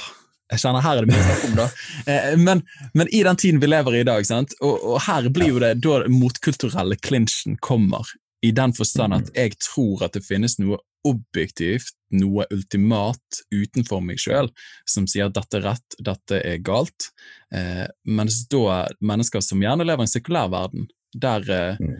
Jeg 0.53 0.59
kjenner 0.61 0.83
her 0.85 0.99
er 0.99 1.05
det 1.05 1.13
mye 1.13 1.21
å 1.21 1.25
snakke 1.25 1.47
om, 1.49 1.55
da. 1.57 1.67
Eh, 2.13 2.33
men, 2.37 2.59
men 2.93 3.09
i 3.15 3.21
den 3.25 3.37
tiden 3.39 3.61
vi 3.63 3.69
lever 3.69 3.95
i 3.95 4.01
i 4.03 4.07
dag, 4.07 4.25
sant? 4.27 4.53
Og, 4.61 4.73
og 4.91 4.97
her 5.05 5.29
blir 5.33 5.53
jo 5.53 5.61
det 5.63 5.77
da 5.81 6.01
motkulturelle 6.11 6.97
clinchen 7.01 7.55
kommer, 7.63 8.09
i 8.43 8.51
den 8.51 8.73
forstand 8.75 9.15
at 9.15 9.29
jeg 9.37 9.55
tror 9.63 10.03
at 10.03 10.17
det 10.17 10.25
finnes 10.25 10.57
noe 10.59 10.81
objektivt, 11.07 11.93
noe 12.15 12.43
ultimat 12.53 13.39
utenfor 13.55 14.03
meg 14.03 14.19
sjøl, 14.21 14.49
som 14.89 15.07
sier 15.09 15.29
at 15.29 15.37
dette 15.39 15.61
er 15.61 15.65
rett, 15.71 15.97
dette 16.11 16.41
er 16.43 16.59
galt, 16.63 17.09
eh, 17.55 17.87
mens 18.03 18.41
da 18.51 18.83
mennesker 18.99 19.41
som 19.43 19.63
gjerne 19.63 19.87
lever 19.87 20.03
i 20.03 20.09
en 20.09 20.13
sekulær 20.17 20.51
verden, 20.53 20.89
der 21.15 21.49
eh, 21.49 21.79
Mm. 21.79 21.97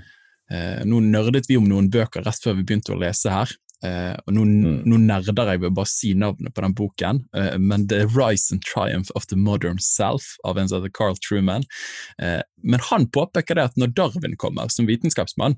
eh, 0.52 0.82
Nå 0.86 1.00
nerdet 1.08 1.48
vi 1.50 1.58
om 1.58 1.66
noen 1.70 1.88
bøker 1.90 2.28
rett 2.28 2.44
før 2.44 2.60
vi 2.60 2.68
begynte 2.68 2.94
å 2.94 3.00
lese 3.00 3.32
her, 3.34 3.56
eh, 3.84 4.16
og 4.28 4.34
nå, 4.34 4.44
Mm. 4.46 4.84
nå 4.86 4.98
nerder 5.04 5.52
jeg 5.52 5.60
ved 5.62 5.72
å 5.72 5.76
bare 5.76 5.92
si 5.92 6.14
navnet 6.14 6.54
på 6.54 6.62
den 6.62 6.74
boken, 6.74 7.26
eh, 7.36 7.58
men 7.58 7.86
er 7.92 8.08
Rise 8.08 8.52
and 8.54 8.64
Triumph 8.64 9.12
of 9.16 9.28
the 9.28 9.36
Modern 9.36 9.78
Self 9.80 10.38
av 10.46 10.58
en 10.58 10.68
som 10.70 10.82
heter 10.82 10.94
Carl 10.94 11.16
Truman. 11.18 11.64
Eh, 12.22 12.42
men 12.64 12.80
han 12.90 13.08
påpeker 13.08 13.56
det 13.56 13.64
at 13.64 13.76
når 13.78 13.94
Darwin 13.94 14.36
kommer 14.38 14.70
som 14.72 14.88
vitenskapsmann, 14.88 15.58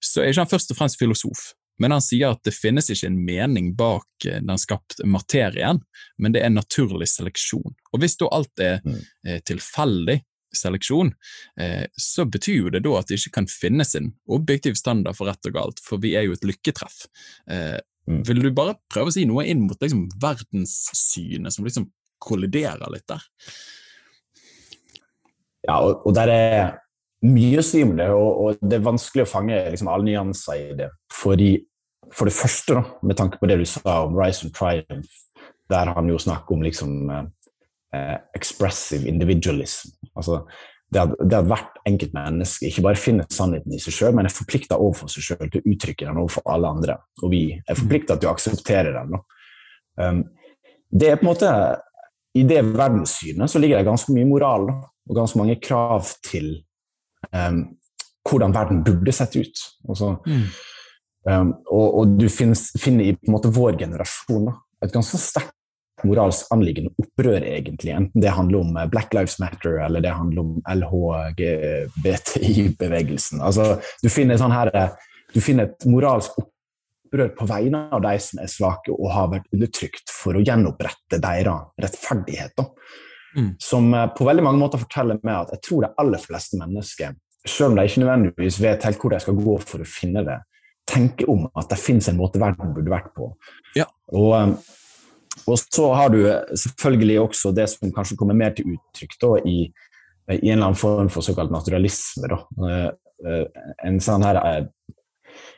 så 0.00 0.22
er 0.22 0.30
ikke 0.32 0.44
han 0.46 0.52
først 0.54 0.70
og 0.70 0.76
fremst 0.78 0.98
filosof. 0.98 1.52
Men 1.78 1.90
han 1.92 2.00
sier 2.00 2.30
at 2.30 2.42
det 2.42 2.54
finnes 2.54 2.88
ikke 2.88 3.06
en 3.10 3.18
mening 3.26 3.74
bak 3.76 4.06
den 4.24 4.56
skapte 4.56 5.04
materien, 5.04 5.82
men 6.18 6.32
det 6.32 6.42
er 6.42 6.48
naturlig 6.48 7.08
seleksjon. 7.10 7.74
Og 7.92 8.00
hvis 8.00 8.16
da 8.16 8.28
alt 8.32 8.58
er 8.60 8.80
Mm. 8.84 9.40
tilfeldig 9.44 10.22
seleksjon, 10.58 11.12
eh, 11.60 11.84
så 12.00 12.26
betyr 12.28 12.56
jo 12.64 12.72
det 12.74 12.84
da 12.86 12.94
at 12.98 13.10
det 13.10 13.20
ikke 13.20 13.38
kan 13.40 13.50
finnes 13.50 13.94
en 13.98 14.12
objektiv 14.32 14.78
standard 14.80 15.18
for 15.18 15.30
rett 15.30 15.50
og 15.50 15.58
galt, 15.58 15.84
for 15.84 16.02
vi 16.02 16.16
er 16.18 16.28
jo 16.28 16.36
et 16.36 16.48
lykketreff. 16.48 17.04
Eh, 17.50 17.78
Mm. 18.06 18.22
Vil 18.22 18.42
du 18.42 18.50
bare 18.54 18.76
prøve 18.92 19.10
å 19.10 19.14
si 19.14 19.24
noe 19.26 19.44
inn 19.50 19.64
mot 19.66 19.80
liksom, 19.82 20.06
verdenssynet 20.22 21.54
som 21.54 21.66
liksom 21.66 21.88
kolliderer 22.22 22.86
litt 22.94 23.06
der? 23.10 23.24
Ja, 25.66 25.80
og, 25.80 26.04
og 26.06 26.14
der 26.14 26.30
er 26.30 26.58
mye 27.26 27.58
å 27.58 27.66
si 27.66 27.82
om 27.82 27.96
det, 27.98 28.06
og, 28.14 28.28
og 28.44 28.60
det 28.62 28.78
er 28.78 28.86
vanskelig 28.86 29.24
å 29.26 29.30
fange 29.30 29.58
liksom, 29.72 29.90
alle 29.90 30.06
nyanser 30.06 30.60
i 30.68 30.76
det. 30.78 30.90
Fordi, 31.12 31.50
for 32.14 32.30
det 32.30 32.36
første, 32.36 32.78
da, 32.78 32.84
med 33.02 33.18
tanke 33.18 33.40
på 33.40 33.50
det 33.50 33.58
du 33.58 33.66
sa 33.66 34.04
om 34.04 34.14
Rise 34.18 34.46
and 34.46 34.54
Triumph, 34.54 35.22
der 35.66 35.90
han 35.90 36.06
jo 36.06 36.20
snakker 36.22 36.54
om 36.54 36.62
liksom 36.62 36.92
eh, 37.96 38.16
expressive 38.36 39.08
individualism. 39.08 39.94
Altså, 40.16 40.44
det 40.92 41.02
at, 41.02 41.14
det 41.18 41.38
at 41.40 41.48
hvert 41.50 41.80
enkelt 41.88 42.12
menneske 42.14 42.68
ikke 42.68 42.84
bare 42.84 43.00
finner 43.00 43.26
sannheten 43.32 43.74
i 43.74 43.80
seg 43.82 43.94
sjøl, 43.94 44.14
men 44.14 44.28
er 44.28 44.34
forplikta 44.34 44.78
overfor 44.78 45.10
seg 45.10 45.24
sjøl 45.26 45.48
til 45.50 45.62
å 45.62 45.72
uttrykke 45.72 46.06
den 46.06 46.20
overfor 46.22 46.46
alle 46.52 46.70
andre. 46.76 46.98
Og 47.24 47.32
vi 47.32 47.42
er 47.58 47.78
forplikta 47.78 48.18
til 48.18 48.30
å 48.30 48.34
akseptere 48.36 48.92
den. 48.94 49.18
Um, 49.98 50.22
det 50.94 51.10
er 51.10 51.18
på 51.18 51.26
en 51.26 51.32
måte 51.32 51.50
I 52.36 52.42
det 52.44 52.60
verdenssynet 52.68 53.48
så 53.48 53.60
ligger 53.62 53.80
det 53.80 53.88
ganske 53.88 54.12
mye 54.12 54.28
moral 54.28 54.66
og 54.68 55.16
ganske 55.16 55.38
mange 55.40 55.56
krav 55.62 56.10
til 56.26 56.50
um, 57.32 57.62
hvordan 58.26 58.54
verden 58.54 58.82
burde 58.86 59.14
sett 59.14 59.38
ut. 59.38 59.62
Altså, 59.88 60.12
um, 60.20 61.52
og, 61.72 61.86
og, 61.86 62.16
du 62.20 62.28
finnes, 62.30 62.68
finner 62.78 63.08
i 63.08 63.16
på 63.16 63.30
en 63.30 63.38
måte 63.38 63.52
vår 63.54 63.78
generasjon 63.80 64.50
da, 64.50 64.56
et 64.84 64.92
ganske 64.94 65.20
sterkt 65.22 65.55
moralsk 66.06 66.46
anliggende 66.54 66.90
opprør, 67.02 67.42
egentlig. 67.42 67.92
Enten 67.96 68.20
det 68.22 68.36
handler 68.36 68.58
om 68.62 68.76
eh, 68.76 68.90
Black 68.92 69.10
Lives 69.16 69.36
Matter 69.42 69.74
eller 69.84 70.00
det 70.04 70.12
handler 70.14 70.40
om 70.42 70.52
LHGBTI-bevegelsen. 70.72 73.38
Altså, 73.44 73.64
du, 74.02 74.08
finner 74.12 74.36
sånn 74.40 74.54
her, 74.54 74.68
du 75.34 75.40
finner 75.44 75.64
et 75.70 75.80
moralsk 75.90 76.30
opprør 76.42 77.30
på 77.38 77.44
vegne 77.48 77.80
av 77.94 78.00
de 78.04 78.14
som 78.22 78.36
er 78.42 78.48
svake 78.50 78.90
og 78.94 79.12
har 79.14 79.32
vært 79.34 79.52
undertrykt, 79.54 80.06
for 80.12 80.32
å 80.36 80.44
gjenopprette 80.44 81.16
deres 81.22 81.62
rettferdighet. 81.82 82.54
Mm. 83.36 83.50
Som 83.62 83.94
eh, 83.94 84.10
på 84.16 84.26
veldig 84.26 84.44
mange 84.46 84.62
måter 84.62 84.78
forteller 84.82 85.16
meg 85.26 85.36
at 85.42 85.50
jeg 85.56 85.62
tror 85.68 85.80
de 85.84 85.94
aller 86.02 86.20
fleste 86.22 86.54
mennesker, 86.60 87.08
selv 87.46 87.70
om 87.70 87.76
de 87.78 87.82
ikke 87.86 88.02
nødvendigvis 88.02 88.62
vet 88.62 88.84
helt 88.88 89.00
hvor 89.00 89.10
de 89.14 89.22
skal 89.22 89.38
gå 89.38 89.54
for 89.62 89.78
å 89.82 89.88
finne 89.88 90.22
det, 90.26 90.38
tenker 90.86 91.30
om 91.30 91.46
at 91.58 91.70
det 91.70 91.78
finnes 91.82 92.08
en 92.10 92.18
måte 92.18 92.40
verden 92.40 92.74
burde 92.74 92.92
vært 92.92 93.10
på. 93.16 93.32
Ja. 93.76 93.88
Og, 94.14 94.30
eh, 94.38 94.48
og 95.46 95.58
så 95.62 95.88
har 95.94 96.10
du 96.10 96.20
selvfølgelig 96.58 97.20
også 97.22 97.52
det 97.54 97.68
som 97.70 97.92
kanskje 97.94 98.18
kommer 98.18 98.38
mer 98.38 98.54
til 98.56 98.74
uttrykk 98.74 99.18
da, 99.22 99.32
i, 99.46 99.58
i, 99.66 100.38
en 100.38 100.56
eller 100.56 100.70
annen 100.70 100.80
form 100.80 101.10
for 101.12 101.26
såkalt 101.26 101.54
naturalisme. 101.54 102.30
Da. 102.32 102.40
Eh, 102.66 102.88
En 103.86 103.96
sånn 104.04 104.20
her, 104.26 104.36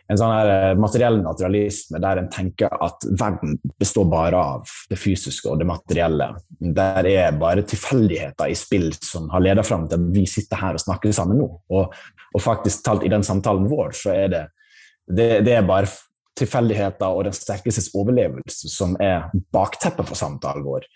en 0.08 0.18
sånn 0.20 0.30
her 0.30 0.78
materiell 0.78 1.16
naturalisme 1.24 1.98
der 1.98 2.20
en 2.20 2.28
tenker 2.30 2.70
at 2.70 3.02
verden 3.18 3.56
består 3.80 4.06
bare 4.06 4.38
av 4.38 4.70
det 4.90 4.98
fysiske 5.00 5.50
og 5.50 5.58
det 5.58 5.66
materielle. 5.66 6.28
Der 6.60 7.08
er 7.10 7.40
bare 7.40 7.66
tilfeldigheter 7.66 8.52
i 8.52 8.54
spill 8.54 8.92
som 8.94 9.26
har 9.34 9.42
ledet 9.42 9.66
fram 9.66 9.88
til 9.88 9.98
at 9.98 10.14
vi 10.14 10.22
sitter 10.30 10.62
her 10.62 10.78
og 10.78 10.84
snakker 10.84 11.12
sammen 11.16 11.42
nå. 11.42 11.50
Og, 11.74 11.98
og 12.30 12.44
faktisk 12.44 12.86
talt 12.86 13.02
i 13.02 13.10
den 13.10 13.26
samtalen 13.26 13.66
vår, 13.66 13.90
så 13.98 14.14
er 14.14 14.32
det, 14.36 14.44
det, 15.10 15.28
det 15.48 15.58
er 15.58 15.66
bare 15.66 15.90
tilfeldigheter 16.38 17.12
og 17.12 17.26
den 17.28 17.36
sterkestes 17.36 17.90
overlevelse 17.98 18.70
som 18.72 18.96
er 19.02 19.28
bakteppet 19.54 20.08
for 20.08 20.18
samtalen 20.18 20.66
vår. 20.66 20.88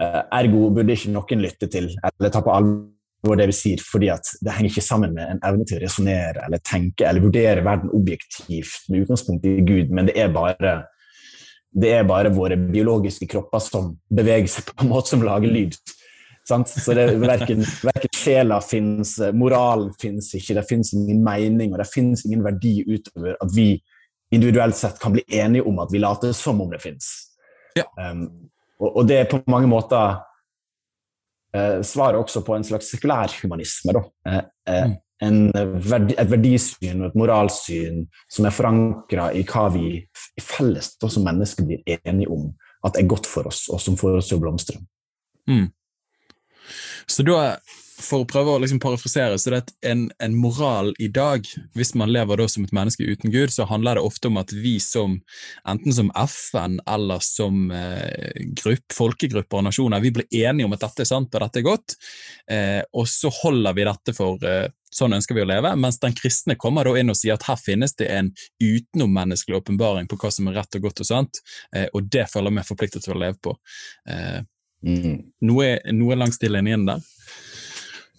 Eh, 0.00 0.20
ergo 0.40 0.68
burde 0.74 0.94
ikke 0.94 1.14
noen 1.14 1.42
lytte 1.42 1.70
til 1.72 1.90
eller 1.96 2.32
ta 2.34 2.42
på 2.44 2.54
alvor 2.54 3.40
det 3.40 3.48
vi 3.50 3.56
sier, 3.56 3.82
fordi 3.82 4.12
at 4.14 4.34
det 4.44 4.54
henger 4.54 4.70
ikke 4.72 4.86
sammen 4.86 5.16
med 5.16 5.34
en 5.34 5.42
evne 5.48 5.66
til 5.66 5.80
å 5.80 5.82
resonnere 5.82 6.44
eller 6.46 6.62
tenke 6.62 7.08
eller 7.08 7.24
vurdere 7.24 7.64
verden 7.66 7.92
objektivt 7.96 8.86
med 8.88 9.04
utgangspunkt 9.04 9.48
i 9.48 9.58
Gud, 9.66 9.90
men 9.90 10.10
det 10.10 10.16
er 10.22 10.32
bare 10.34 10.78
det 11.78 11.90
er 11.92 12.06
bare 12.08 12.32
våre 12.32 12.56
biologiske 12.56 13.28
kropper 13.28 13.60
som 13.62 13.90
beveger 14.08 14.48
seg 14.50 14.70
på 14.70 14.84
en 14.84 14.92
måte 14.92 15.12
som 15.12 15.22
lager 15.22 15.52
lyd. 15.52 15.76
Sant? 16.48 16.70
Så 16.70 16.94
det 16.96 17.04
er 17.04 17.18
verken, 17.20 17.60
verken 17.84 18.14
sjela 18.16 18.56
fins, 18.64 19.18
moralen 19.36 19.90
fins 20.00 20.30
ikke, 20.38 20.56
det 20.56 20.64
fins 20.70 20.94
ingen 20.96 21.20
mening 21.24 21.74
og 21.74 21.82
det 21.82 21.88
fins 21.90 22.24
ingen 22.24 22.44
verdi 22.46 22.80
utover 22.88 23.36
at 23.36 23.52
vi 23.54 23.74
individuelt 24.34 24.76
sett 24.76 25.00
kan 25.00 25.14
bli 25.14 25.24
enige 25.28 25.66
om 25.68 25.78
at 25.82 25.92
vi 25.92 26.00
later 26.02 26.32
som 26.36 26.60
om 26.60 26.70
det 26.70 26.80
fins. 26.82 27.10
Ja. 27.78 27.86
Um, 28.10 28.26
og, 28.78 28.88
og, 28.90 29.02
det 29.08 29.20
er 29.22 29.30
på 29.30 29.40
mange 29.50 29.70
måter 29.70 30.20
uh, 31.56 31.78
svaret 31.86 32.20
også 32.20 32.44
på 32.46 32.56
en 32.56 32.66
slags 32.66 32.90
sekulær 32.92 33.32
humanisme. 33.42 33.94
Uh, 34.26 34.42
uh, 34.68 34.96
en 35.24 35.40
verdi, 35.82 36.14
et 36.14 36.30
verdisyn 36.30 37.02
og 37.02 37.08
et 37.08 37.16
moralsyn 37.18 38.04
som 38.30 38.46
er 38.46 38.54
forankra 38.54 39.32
i 39.34 39.42
hva 39.48 39.64
vi 39.74 39.96
i 39.98 40.44
felles 40.44 40.92
da, 41.00 41.10
som 41.10 41.26
mennesker 41.26 41.66
blir 41.66 41.98
enige 42.04 42.30
om 42.30 42.52
at 42.86 43.00
er 43.00 43.08
godt 43.10 43.26
for 43.26 43.48
oss, 43.50 43.64
og 43.72 43.82
som 43.82 43.96
får 43.98 44.20
oss 44.20 44.30
til 44.30 44.38
å 44.38 44.44
blomstre. 44.44 44.78
Mm. 45.50 45.66
Så 47.08 47.24
da 47.26 47.56
for 47.98 48.22
å 48.22 48.28
prøve 48.28 48.54
å 48.54 48.60
liksom 48.62 48.78
parafrasere, 48.82 49.38
så 49.40 49.52
det 49.52 49.58
er 49.58 49.90
en, 49.90 50.04
en, 50.22 50.36
moral 50.38 50.92
i 51.02 51.08
dag, 51.12 51.46
hvis 51.76 51.94
man 51.98 52.12
lever 52.14 52.38
da 52.38 52.46
som 52.50 52.64
et 52.64 52.74
menneske 52.76 53.04
uten 53.04 53.32
Gud, 53.34 53.50
så 53.52 53.66
handler 53.68 53.98
det 53.98 54.04
ofte 54.06 54.30
om 54.30 54.38
at 54.40 54.54
vi 54.54 54.76
som, 54.82 55.18
enten 55.68 55.94
som 55.94 56.12
FN 56.22 56.78
eller 56.88 57.22
som 57.24 57.72
eh, 57.74 58.44
grupp, 58.62 58.86
folkegrupper 58.94 59.60
og 59.60 59.68
nasjoner, 59.68 60.04
vi 60.04 60.14
blir 60.14 60.44
enige 60.44 60.68
om 60.68 60.76
at 60.76 60.84
dette 60.86 61.04
er 61.04 61.10
sant 61.10 61.34
og 61.34 61.44
dette 61.44 61.62
er 61.62 61.66
godt, 61.66 61.96
eh, 62.50 62.82
og 62.92 63.08
så 63.10 63.32
holder 63.42 63.76
vi 63.76 63.88
dette 63.90 64.14
for 64.16 64.46
eh, 64.46 64.68
sånn 64.94 65.16
ønsker 65.18 65.36
vi 65.36 65.44
å 65.44 65.48
leve, 65.48 65.74
mens 65.76 66.00
den 66.02 66.14
kristne 66.16 66.56
kommer 66.60 66.88
da 66.88 66.94
inn 67.00 67.12
og 67.12 67.18
sier 67.18 67.36
at 67.36 67.46
her 67.48 67.58
finnes 67.60 67.94
det 67.98 68.08
en 68.14 68.30
utenommenneskelig 68.62 69.58
åpenbaring 69.60 70.08
på 70.08 70.18
hva 70.20 70.30
som 70.34 70.48
er 70.48 70.60
rett 70.60 70.78
og 70.78 70.88
godt 70.88 71.02
og 71.04 71.10
sant, 71.10 71.42
eh, 71.74 71.88
og 71.92 72.08
det 72.12 72.28
føler 72.32 72.54
vi 72.56 72.68
forpliktet 72.70 73.04
til 73.04 73.16
å 73.16 73.20
leve 73.20 73.38
på. 73.42 73.58
Eh, 74.08 74.40
mm. 74.86 75.18
noe, 75.50 75.70
noe 75.92 76.18
langs 76.18 76.40
de 76.40 76.52
linjene 76.52 76.94
der? 76.94 77.06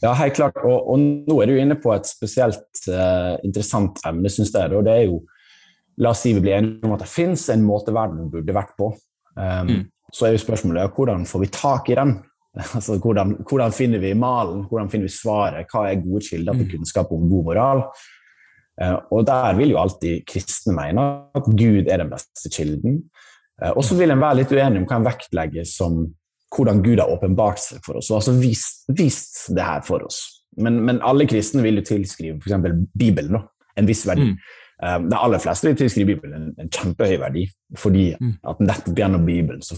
Ja, 0.03 0.13
helt 0.15 0.37
klart. 0.37 0.59
Og, 0.63 0.77
og, 0.93 0.99
nå 0.99 1.41
er 1.43 1.49
du 1.49 1.57
inne 1.59 1.75
på 1.79 1.91
et 1.95 2.07
spesielt 2.07 2.85
uh, 2.87 3.35
interessant 3.43 3.99
emne, 4.07 4.31
syns 4.31 4.53
jeg. 4.55 4.71
Og 4.75 4.87
det 4.87 4.95
er 4.95 5.05
jo 5.09 5.21
La 5.99 6.13
oss 6.13 6.21
si 6.23 6.31
vi 6.31 6.39
blir 6.39 6.55
enige 6.55 6.87
om 6.87 6.93
at 6.95 7.01
det 7.03 7.11
finnes 7.11 7.41
en 7.51 7.63
måte 7.67 7.91
verden 7.91 8.29
burde 8.31 8.53
vært 8.55 8.69
på. 8.79 8.93
Um, 9.35 9.67
mm. 9.67 9.81
Så 10.15 10.29
er 10.29 10.31
jo 10.31 10.39
spørsmålet 10.45 10.93
hvordan 10.95 11.25
får 11.27 11.41
vi 11.43 11.49
tak 11.53 11.91
i 11.91 11.97
den? 11.99 12.13
Altså, 12.75 12.95
hvordan, 12.97 13.35
hvordan, 13.47 13.73
finner 13.75 13.99
vi 14.01 14.13
malen? 14.17 14.63
Hvordan 14.67 14.87
finner 14.89 15.05
vi 15.05 15.13
svaret? 15.13 15.67
Hva 15.69 15.83
er 15.89 15.99
gode 16.01 16.23
kilder 16.25 16.55
til 16.57 16.69
kunnskap 16.71 17.11
om 17.13 17.27
god 17.29 17.43
moral? 17.51 17.83
Uh, 18.79 18.95
og 19.11 19.27
der 19.27 19.59
vil 19.59 19.73
jo 19.73 19.81
alltid 19.81 20.23
kristne 20.27 20.77
mene 20.77 21.05
at 21.35 21.51
Gud 21.51 21.91
er 21.91 21.99
den 21.99 22.13
beste 22.15 22.51
kilden. 22.55 23.01
Uh, 23.59 23.73
og 23.75 23.83
så 23.83 23.99
vil 23.99 24.15
en 24.15 24.23
være 24.23 24.39
litt 24.39 24.55
uenig 24.55 24.79
om 24.79 24.87
hva 24.87 25.01
en 25.01 25.09
vektlegger 25.11 25.67
som 25.67 25.99
hvordan 26.55 26.83
Gud 26.83 26.99
har 26.99 27.11
åpenbart 27.13 27.61
seg 27.61 27.83
for 27.85 27.99
oss, 27.99 28.09
og 28.09 28.19
altså 28.19 28.33
vist, 28.39 28.85
vist 28.97 29.43
det 29.55 29.65
her 29.65 29.83
for 29.85 30.05
oss. 30.05 30.23
Men, 30.57 30.81
men 30.85 31.01
alle 31.05 31.27
kristne 31.29 31.63
vil 31.63 31.79
jo 31.79 31.85
tilskrive 31.87 32.39
f.eks. 32.39 32.87
Bibelen 32.97 33.37
da, 33.37 33.43
en 33.77 33.89
viss 33.89 34.05
verdi. 34.09 34.31
Mm. 34.31 34.39
Um, 34.79 35.09
de 35.11 35.19
aller 35.19 35.43
fleste 35.43 35.67
vil 35.67 35.77
tilskrive 35.79 36.13
Bibelen 36.13 36.37
en, 36.39 36.53
en 36.63 36.71
kjempehøy 36.71 37.19
verdi, 37.21 37.45
fordi 37.77 38.05
mm. 38.15 38.33
at 38.49 38.63
nettopp 38.63 39.01
gjennom 39.03 39.27
Bibelen 39.27 39.61
så 39.65 39.77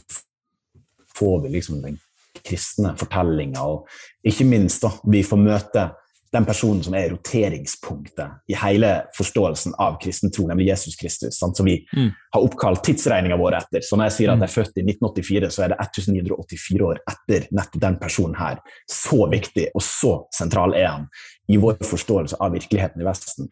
får 1.18 1.42
vi 1.44 1.54
liksom 1.58 1.82
den 1.84 2.00
kristne 2.46 2.94
fortellinga, 2.98 3.66
og 3.66 3.90
ikke 4.28 4.48
minst 4.48 4.86
da, 4.86 4.94
vi 5.12 5.24
får 5.28 5.42
møte 5.42 5.90
den 6.32 6.46
personen 6.48 6.80
som 6.84 6.96
er 6.96 7.10
roteringspunktet 7.12 8.52
i 8.52 8.56
hele 8.56 8.92
forståelsen 9.18 9.74
av 9.84 9.98
kristen 10.00 10.32
tro, 10.32 10.46
nemlig 10.48 10.70
Jesus 10.70 10.96
Kristus, 10.96 11.36
sant? 11.40 11.58
som 11.58 11.68
vi 11.68 11.76
mm. 11.92 12.08
har 12.36 12.46
oppkalt 12.46 12.84
tidsregninga 12.88 13.36
vår 13.40 13.58
etter. 13.60 13.84
Så 13.84 14.00
når 14.00 14.10
jeg 14.10 14.16
sier 14.18 14.32
at 14.32 14.40
jeg 14.40 14.48
er 14.48 14.54
født 14.54 14.80
i 14.80 14.86
1984, 14.86 15.52
så 15.52 15.66
er 15.66 15.74
det 15.74 15.80
1984 15.84 16.88
år 16.88 17.02
etter 17.12 17.50
nettopp 17.52 17.84
den 17.84 18.00
personen 18.00 18.40
her. 18.40 18.62
Så 18.88 19.28
viktig 19.32 19.68
og 19.76 19.84
så 19.84 20.14
sentral 20.36 20.78
er 20.80 20.88
han 20.88 21.10
i 21.52 21.60
vår 21.60 21.82
forståelse 21.84 22.40
av 22.40 22.56
virkeligheten 22.56 23.04
i 23.04 23.08
Vesten. 23.10 23.52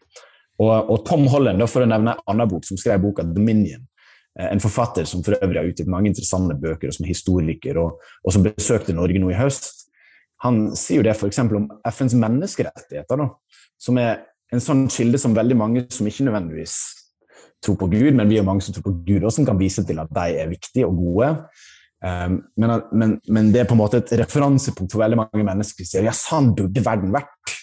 Og, 0.60 0.72
og 0.72 1.04
Tom 1.08 1.26
Holland, 1.32 1.64
for 1.68 1.84
å 1.84 1.88
nevne 1.88 2.16
en 2.16 2.32
annen 2.32 2.48
bok, 2.48 2.64
som 2.68 2.80
skrev 2.80 3.00
boka 3.04 3.24
'Dominion', 3.24 3.84
eh, 4.38 4.48
en 4.52 4.60
forfatter 4.60 5.04
som 5.08 5.24
for 5.24 5.36
øvrig 5.36 5.60
har 5.60 5.68
utgitt 5.68 5.88
mange 5.88 6.08
interessante 6.12 6.56
bøker, 6.56 6.88
og 6.88 6.96
som 6.96 7.04
er 7.04 7.12
historiker, 7.12 7.80
og, 7.80 8.00
og 8.24 8.32
som 8.32 8.44
besøkte 8.44 8.96
Norge 8.96 9.20
nå 9.20 9.32
i 9.32 9.38
høst, 9.40 9.79
han 10.44 10.60
sier 10.78 11.00
jo 11.00 11.06
det 11.06 11.14
f.eks. 11.16 11.42
om 11.44 11.68
FNs 11.84 12.16
menneskerettigheter, 12.16 13.20
da, 13.20 13.28
som 13.80 13.98
er 14.00 14.24
en 14.50 14.62
sånn 14.62 14.86
kilde 14.90 15.20
som 15.20 15.36
veldig 15.36 15.56
mange 15.58 15.84
som 15.92 16.08
ikke 16.08 16.26
nødvendigvis 16.26 16.78
tror 17.64 17.76
på 17.80 17.90
Gud, 17.92 18.14
men 18.16 18.28
vi 18.30 18.38
er 18.40 18.46
mange 18.46 18.64
som 18.64 18.74
tror 18.74 18.86
på 18.88 18.94
Gud, 19.04 19.24
og 19.24 19.34
som 19.34 19.46
kan 19.46 19.60
vise 19.60 19.84
til 19.86 20.00
at 20.00 20.10
de 20.16 20.40
er 20.40 20.50
viktige 20.50 20.88
og 20.88 20.96
gode. 20.96 21.30
Um, 22.00 22.38
men, 22.56 22.72
men, 22.96 23.14
men, 23.28 23.50
det 23.52 23.60
er 23.60 23.68
på 23.68 23.76
en 23.76 23.82
måte 23.82 24.00
et 24.00 24.14
referansepunkt 24.22 24.94
for 24.94 25.02
veldig 25.02 25.18
mange 25.20 25.44
mennesker 25.44 25.84
som 25.84 25.90
sier 25.90 26.08
ja, 26.08 26.16
sånn 26.16 26.54
burde 26.56 26.84
verden 26.84 27.12
vært. 27.12 27.56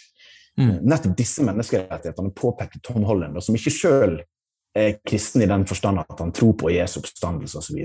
Mm. 0.57 0.75
Nettopp 0.89 1.17
disse 1.17 1.45
menneskerettighetene 1.45 2.33
påpeker 2.37 2.81
Tom 2.85 3.05
Holland, 3.09 3.37
som 3.45 3.57
ikke 3.57 3.73
sjøl 3.73 4.19
er 4.77 4.99
kristen 5.05 5.41
i 5.41 5.49
den 5.49 5.65
forstand 5.69 6.03
at 6.03 6.21
han 6.21 6.33
tror 6.35 6.53
på 6.61 6.69
Jesu 6.73 6.99
oppstandelse 7.01 7.61
osv. 7.61 7.81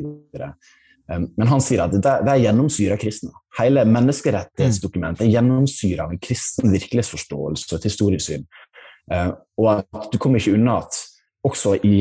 Men 1.10 1.50
han 1.50 1.60
sier 1.60 1.82
at 1.84 1.92
det, 1.94 2.02
det 2.02 2.32
er 2.32 2.44
gjennomsyra 2.46 2.96
kristne. 3.00 3.32
Hele 3.58 3.84
menneskerettighetsdokumentet 3.90 5.26
er 5.26 5.32
gjennomsyra 5.34 6.06
av 6.06 6.14
en 6.14 6.22
kristen 6.22 6.72
virkelighetsforståelse 6.72 7.68
og 7.68 7.78
et 7.78 7.88
historiesyn. 7.90 8.46
Og 9.60 9.68
at 9.74 10.12
du 10.12 10.16
kommer 10.22 10.40
ikke 10.40 10.54
unna 10.56 10.78
at 10.84 10.98
også 11.46 11.76
i 11.82 11.96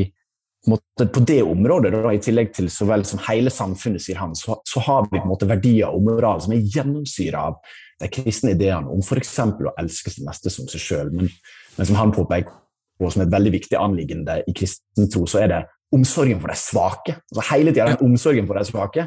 på 0.62 1.20
det 1.26 1.42
området, 1.42 1.90
da, 1.90 2.10
i 2.14 2.20
tillegg 2.22 2.52
til 2.54 2.68
så 2.70 2.86
vel 2.86 3.02
som 3.06 3.18
hele 3.26 3.50
samfunnet, 3.50 4.02
sier 4.04 4.20
han, 4.20 4.36
så, 4.38 4.60
så 4.62 4.82
har 4.86 5.08
vi 5.08 5.16
på 5.16 5.24
en 5.24 5.32
måte 5.32 5.48
verdier 5.50 5.90
og 5.90 6.04
moral 6.06 6.38
som 6.44 6.54
er 6.54 6.62
gjennomsyra 6.62 7.48
av 7.50 7.56
de 7.98 8.10
kristne 8.12 8.54
ideene 8.54 8.90
om 8.92 9.02
f.eks. 9.02 9.32
å 9.42 9.74
elske 9.82 10.12
sin 10.14 10.28
neste 10.28 10.52
som 10.54 10.68
seg 10.70 10.84
sjøl. 10.84 11.10
Men, 11.16 11.32
men, 11.76 11.88
som 11.88 11.98
han 11.98 12.14
påpeker, 12.14 12.54
og 13.02 13.10
som 13.10 13.24
er 13.24 13.26
et 13.26 13.34
veldig 13.34 13.52
viktig 13.56 13.78
anliggende 13.80 14.38
i 14.46 14.54
kristen 14.54 15.10
tro, 15.10 15.24
så 15.26 15.42
er 15.42 15.50
det 15.50 15.60
omsorgen 15.94 16.40
for 16.42 16.52
de 16.52 16.58
svake. 16.58 17.16
Altså 17.30 17.46
hele 17.52 17.72
tida 17.72 17.92
den 17.92 18.04
omsorgen 18.06 18.48
for 18.48 18.58
de 18.58 18.66
svake. 18.68 19.06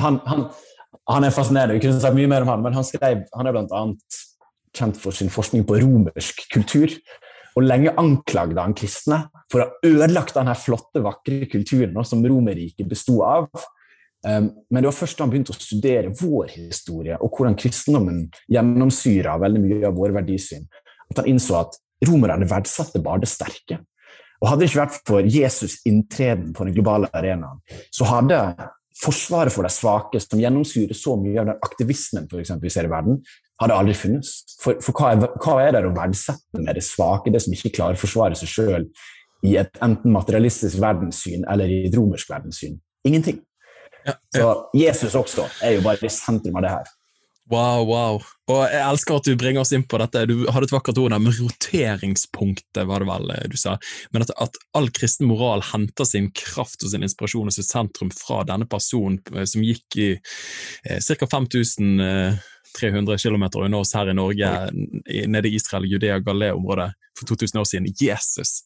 Han, 0.00 0.20
han, 0.26 0.46
han, 1.10 1.24
er 1.26 1.34
fascinerende. 1.34 1.78
Vi 1.78 1.84
kunne 1.84 2.02
sagt 2.02 2.16
mye 2.18 2.30
mer 2.30 2.46
om 2.46 2.52
han, 2.54 2.62
men 2.64 2.76
han, 2.76 2.86
skrev, 2.86 3.24
han 3.36 3.50
er 3.50 3.56
bl.a. 3.56 3.82
kjent 4.76 5.00
for 5.00 5.16
sin 5.16 5.32
forskning 5.32 5.66
på 5.68 5.78
romersk 5.82 6.46
kultur. 6.52 6.94
Og 7.58 7.66
lenge 7.66 7.92
anklagde 7.98 8.62
han 8.62 8.76
kristne 8.78 9.24
for 9.50 9.62
å 9.62 9.66
ha 9.66 9.90
ødelagt 9.90 10.36
denne 10.36 10.54
flotte, 10.58 11.02
vakre 11.02 11.48
kulturen 11.50 11.98
som 12.06 12.22
Romerriket 12.22 12.88
besto 12.88 13.18
av. 13.26 13.50
Um, 14.20 14.50
men 14.68 14.82
det 14.82 14.90
var 14.90 14.98
først 14.98 15.16
da 15.16 15.24
han 15.24 15.32
begynte 15.32 15.54
å 15.54 15.58
studere 15.58 16.12
vår 16.12 16.50
historie 16.52 17.16
og 17.24 17.32
hvordan 17.32 17.56
kristendommen 17.58 18.26
gjennomsyra 18.52 19.38
veldig 19.40 19.62
mye 19.64 19.86
av 19.88 19.96
våre 19.96 20.12
verdisyn, 20.18 20.66
at 21.08 21.22
han 21.22 21.30
innså 21.30 21.56
at 21.62 21.78
romerne 22.04 22.48
verdsatte 22.48 23.00
bare 23.04 23.24
det 23.24 23.30
sterke. 23.32 23.80
Og 24.40 24.48
Hadde 24.48 24.64
det 24.64 24.70
ikke 24.70 24.82
vært 24.82 25.00
for 25.08 25.26
Jesus' 25.28 25.80
inntreden 25.88 26.54
på 26.56 26.64
den 26.66 26.76
globale 26.76 27.10
arenaen, 27.16 27.60
så 27.92 28.08
hadde 28.08 28.40
forsvaret 29.00 29.52
for 29.52 29.64
de 29.64 29.72
svake, 29.72 30.20
som 30.22 30.40
gjennomsyrer 30.40 30.96
så 30.96 31.16
mye 31.20 31.40
av 31.40 31.50
den 31.50 31.62
aktivismen 31.64 32.28
for 32.30 32.40
eksempel, 32.42 32.68
vi 32.68 32.74
ser 32.74 32.88
i 32.88 32.92
verden, 32.92 33.20
hadde 33.60 33.76
aldri 33.76 33.96
funnes. 33.96 34.32
For, 34.60 34.80
for 34.84 34.96
hva, 34.96 35.12
er, 35.12 35.36
hva, 35.40 35.56
er, 35.62 35.76
det 35.76 35.88
å 35.88 35.94
verdsette 35.96 36.60
med 36.64 36.76
det 36.76 36.84
svake, 36.86 37.32
det 37.32 37.42
som 37.44 37.56
ikke 37.56 37.74
klarer 37.76 37.98
å 37.98 38.00
forsvare 38.00 38.38
seg 38.38 38.52
sjøl 38.52 38.88
i 39.48 39.56
et 39.60 39.80
enten 39.84 40.12
materialistisk 40.12 40.80
verdenssyn 40.80 41.46
eller 41.48 41.72
i 41.72 41.82
et 41.88 41.96
romersk 41.96 42.32
verdenssyn? 42.32 42.78
Ingenting. 43.08 43.40
Ja, 44.06 44.14
ja. 44.14 44.40
Så 44.40 44.48
Jesus 44.76 45.16
også 45.16 45.46
er 45.64 45.76
jo 45.76 45.84
bare 45.84 46.08
i 46.08 46.12
sentrum 46.12 46.56
av 46.56 46.64
det 46.64 46.72
her. 46.72 46.92
Wow, 47.50 47.82
wow. 47.88 48.20
Og 48.50 48.60
Jeg 48.70 48.82
elsker 48.82 49.16
at 49.16 49.26
du 49.26 49.34
bringer 49.38 49.64
oss 49.64 49.72
inn 49.74 49.82
på 49.86 49.98
dette. 49.98 50.22
Du 50.30 50.44
hadde 50.46 50.68
et 50.68 50.74
vakkert 50.74 50.98
ord 51.02 51.10
der, 51.10 51.22
men 51.22 51.34
roteringspunktet, 51.34 52.82
var 52.86 53.02
det 53.02 53.08
vel 53.08 53.32
eh, 53.34 53.48
du 53.50 53.56
sa. 53.58 53.74
Men 54.14 54.22
at, 54.26 54.30
at, 54.38 54.58
all 54.78 54.86
kristen 54.94 55.26
moral 55.26 55.64
henter 55.72 56.06
sin 56.06 56.30
kraft 56.36 56.84
og 56.86 56.92
sin 56.92 57.06
inspirasjon 57.06 57.50
og 57.50 57.56
sitt 57.56 57.66
sentrum 57.66 58.12
fra 58.14 58.44
denne 58.46 58.68
personen 58.70 59.18
eh, 59.34 59.46
som 59.50 59.66
gikk 59.66 59.98
i 59.98 60.08
eh, 60.14 61.02
ca. 61.02 61.26
5000 61.26 62.06
eh, 62.06 62.38
300 62.78 63.18
km 63.18 63.48
unna 63.64 63.82
oss 63.82 63.94
her 63.96 64.10
i 64.10 64.16
Norge, 64.16 64.50
nede 65.26 65.48
i 65.48 65.56
Israel, 65.58 65.88
Judea, 65.90 66.18
Galilea-området 66.24 66.92
for 67.20 67.26
2000 67.26 67.60
år 67.60 67.64
siden. 67.64 67.88
Jesus! 68.00 68.62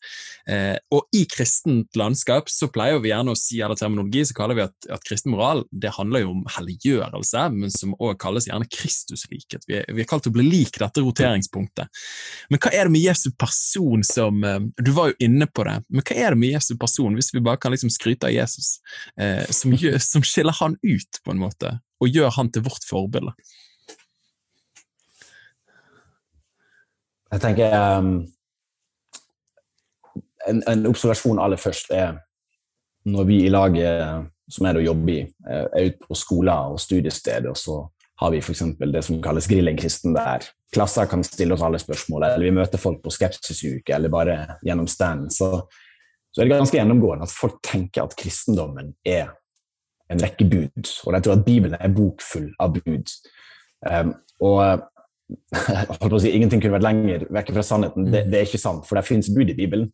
Eh, 0.48 0.76
og 0.92 1.08
i 1.16 1.24
kristent 1.30 1.96
landskap 1.96 2.50
så 2.52 2.68
pleier 2.72 3.00
vi 3.02 3.10
gjerne 3.10 3.34
å 3.34 3.38
si, 3.38 3.60
eller 3.64 3.78
terminologi, 3.78 4.24
så 4.28 4.36
kaller 4.36 4.58
vi 4.58 4.64
at, 4.66 4.74
at 4.92 5.04
kristen 5.06 5.32
moral 5.34 5.64
det 5.72 5.94
handler 5.96 6.24
jo 6.24 6.32
om 6.34 6.44
helliggjørelse, 6.56 7.46
men 7.56 7.72
som 7.74 7.96
også 7.98 8.18
kalles 8.26 8.48
gjerne 8.50 8.68
Kristuslikhet. 8.70 9.66
Vi, 9.70 9.80
vi, 9.88 10.04
er 10.04 10.10
kalt 10.10 10.28
å 10.30 10.34
bli 10.34 10.46
lik 10.46 10.78
dette 10.80 11.04
roteringspunktet. 11.04 12.04
Men 12.52 12.62
hva 12.62 12.72
er 12.72 12.88
det 12.88 12.94
med 12.94 13.06
Jesu 13.06 13.30
person 13.40 14.04
som 14.06 14.44
eh, 14.44 14.60
Du 14.84 14.92
var 14.96 15.12
jo 15.12 15.18
inne 15.24 15.48
på 15.50 15.66
det, 15.66 15.80
men 15.88 16.04
hva 16.04 16.18
er 16.18 16.34
det 16.34 16.42
med 16.42 16.54
Jesu 16.54 16.74
person, 16.80 17.16
hvis 17.18 17.32
vi 17.34 17.44
bare 17.44 17.60
kan 17.60 17.74
liksom 17.74 17.92
skryte 17.92 18.30
av 18.30 18.36
Jesus, 18.36 18.78
eh, 19.20 19.42
som, 19.50 19.74
som 20.02 20.24
skiller 20.24 20.56
han 20.60 20.78
ut, 20.84 21.22
på 21.24 21.32
en 21.32 21.40
måte, 21.40 21.78
og 22.02 22.10
gjør 22.12 22.34
han 22.36 22.50
til 22.52 22.66
vårt 22.66 22.84
forbilde? 22.86 23.32
Jeg 27.32 27.40
tenker 27.40 27.72
um, 27.98 28.12
en, 30.48 30.62
en, 30.68 30.87
observasjon 30.87 31.40
aller 31.40 31.58
først 31.60 31.90
er 31.94 32.18
når 33.08 33.24
vi 33.28 33.38
i 33.44 33.52
laget 33.52 34.30
som 34.50 34.66
er 34.66 34.76
det 34.76 34.84
å 34.84 34.90
jobbe 34.90 35.12
i, 35.12 35.20
er 35.48 35.90
ute 35.90 36.08
på 36.08 36.16
skoler 36.18 36.74
og 36.74 36.80
studiesteder, 36.82 37.48
og 37.50 37.58
så 37.58 37.78
har 38.20 38.32
vi 38.32 38.40
f.eks. 38.42 38.62
det 38.78 39.02
som 39.06 39.22
kalles 39.24 39.48
Grillen 39.50 39.78
kristen, 39.78 40.14
der 40.16 40.44
klasser 40.74 41.08
kan 41.10 41.24
stille 41.26 41.56
oss 41.56 41.64
alle 41.64 41.80
spørsmål, 41.82 42.26
eller 42.28 42.46
vi 42.46 42.54
møter 42.54 42.80
folk 42.80 43.00
på 43.04 43.12
skepsisuke, 43.14 43.94
eller 43.94 44.12
bare 44.12 44.37
gjennom 44.66 44.88
stand, 44.90 45.30
så, 45.34 45.50
så, 46.30 46.40
er 46.42 46.46
det 46.46 46.58
ganske 46.58 46.78
gjennomgående 46.78 47.28
at 47.28 47.34
folk 47.34 47.58
tenker 47.64 48.04
at 48.04 48.16
kristendommen 48.18 48.92
er 49.06 49.32
en 50.12 50.20
rekke 50.20 50.46
bud, 50.48 50.90
og 51.06 51.16
jeg 51.16 51.26
tror 51.26 51.38
at 51.38 51.46
Bibelen 51.46 51.78
er 51.80 51.94
bokfull 51.94 52.50
av 52.60 52.76
bud. 52.76 53.14
Um, 53.84 54.12
og 54.44 54.60
holdt 55.88 56.00
på 56.00 56.08
å 56.12 56.22
si, 56.22 56.32
Ingenting 56.37 56.62
kunne 56.62 56.76
vært 56.76 56.87
lenger 56.87 57.26
vekk 57.32 57.52
fra 57.56 57.64
sannheten. 57.66 58.08
Det, 58.08 58.24
mm. 58.24 58.32
det, 58.32 58.40
er 58.40 58.48
ikke 58.48 58.60
sant, 58.60 58.84
for 58.88 58.98
det 58.98 59.06
finnes 59.08 59.30
bud 59.34 59.52
i 59.52 59.56
Bibelen. 59.56 59.88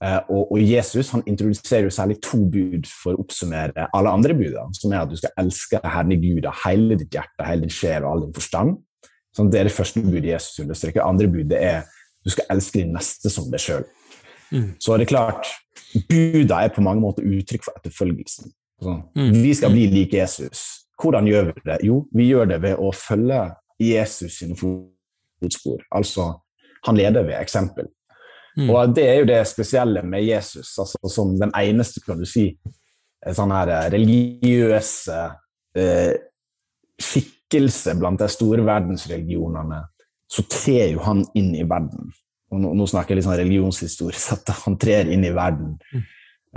Uh, 0.00 0.20
og, 0.32 0.52
og, 0.54 0.58
Jesus 0.64 1.10
han 1.12 1.22
introduserer 1.28 1.84
jo 1.84 1.92
særlig 1.92 2.16
to 2.24 2.38
bud 2.48 2.86
for 2.88 3.12
å 3.12 3.20
oppsummere 3.20 3.84
alle 3.92 4.12
andre 4.16 4.32
budene, 4.36 4.72
som 4.78 4.94
er 4.94 5.02
at 5.02 5.10
du 5.10 5.18
skal 5.20 5.34
elske 5.42 5.80
Herren 5.84 6.14
i 6.16 6.20
Gud 6.22 6.48
av 6.48 6.56
hele 6.62 6.96
ditt 7.00 7.12
hjerte, 7.12 7.44
hele 7.44 7.66
din 7.66 7.74
sjel 7.74 8.06
og 8.06 8.14
all 8.14 8.24
din 8.24 8.36
forstand. 8.36 8.78
Sånn, 9.36 9.50
det 9.52 9.60
er 9.60 9.68
det 9.68 9.76
første 9.76 10.02
budet 10.02 10.32
Jesus 10.32 10.62
understreker. 10.64 11.04
Andre 11.04 11.28
budet 11.30 11.60
er 11.60 11.84
du 12.24 12.32
skal 12.32 12.48
elske 12.52 12.80
din 12.80 12.94
neste 12.96 13.32
som 13.32 13.48
deg 13.52 13.62
sjøl. 13.62 13.84
Mm. 14.50 14.72
Så 14.82 14.94
er 14.94 15.02
det 15.02 15.10
klart, 15.12 15.52
budene 16.08 16.64
er 16.64 16.72
på 16.74 16.82
mange 16.84 17.04
måter 17.04 17.26
uttrykk 17.26 17.68
for 17.68 17.76
etterfølgelsen. 17.78 18.50
Sånn. 18.80 19.02
Mm. 19.16 19.32
Vi 19.44 19.52
skal 19.56 19.74
bli 19.74 19.86
lik 19.92 20.16
Jesus. 20.16 20.86
Hvordan 21.00 21.28
gjør 21.28 21.50
vi 21.50 21.64
det? 21.64 21.78
Jo, 21.86 22.02
vi 22.16 22.28
gjør 22.28 22.50
det 22.50 22.60
ved 22.64 22.80
å 22.80 22.90
følge 22.96 23.44
Jesus 23.80 24.38
sine 24.38 24.56
fotspor. 24.58 25.82
Altså, 25.96 26.32
han 26.86 26.96
leder 26.96 27.26
ved 27.26 27.40
eksempel. 27.40 27.88
Mm. 28.56 28.70
Og 28.70 28.94
det 28.94 29.06
er 29.06 29.20
jo 29.20 29.28
det 29.30 29.40
spesielle 29.48 30.02
med 30.02 30.24
Jesus, 30.26 30.72
altså 30.78 30.98
som 31.08 31.36
den 31.38 31.52
eneste, 31.56 32.02
kan 32.04 32.18
du 32.18 32.26
si, 32.28 32.50
sånn 33.36 33.52
her 33.54 33.70
eh, 33.70 33.86
religiøse 33.94 35.20
eh, 35.78 36.14
skikkelse 37.00 37.94
blant 38.00 38.20
de 38.20 38.28
store 38.32 38.64
verdensreligionene, 38.66 39.84
så 40.30 40.44
trer 40.50 40.94
jo 40.94 41.04
han 41.04 41.22
inn 41.38 41.52
i 41.58 41.66
verden. 41.66 42.10
Og 42.50 42.62
nå, 42.62 42.72
nå 42.78 42.86
snakker 42.90 43.14
jeg 43.14 43.20
litt 43.20 43.28
sånn 43.28 43.38
religionshistorisk, 43.40 44.32
at 44.36 44.54
han 44.64 44.78
trer 44.80 45.10
inn 45.14 45.26
i 45.26 45.34
verden 45.34 45.76
mm. 45.78 46.08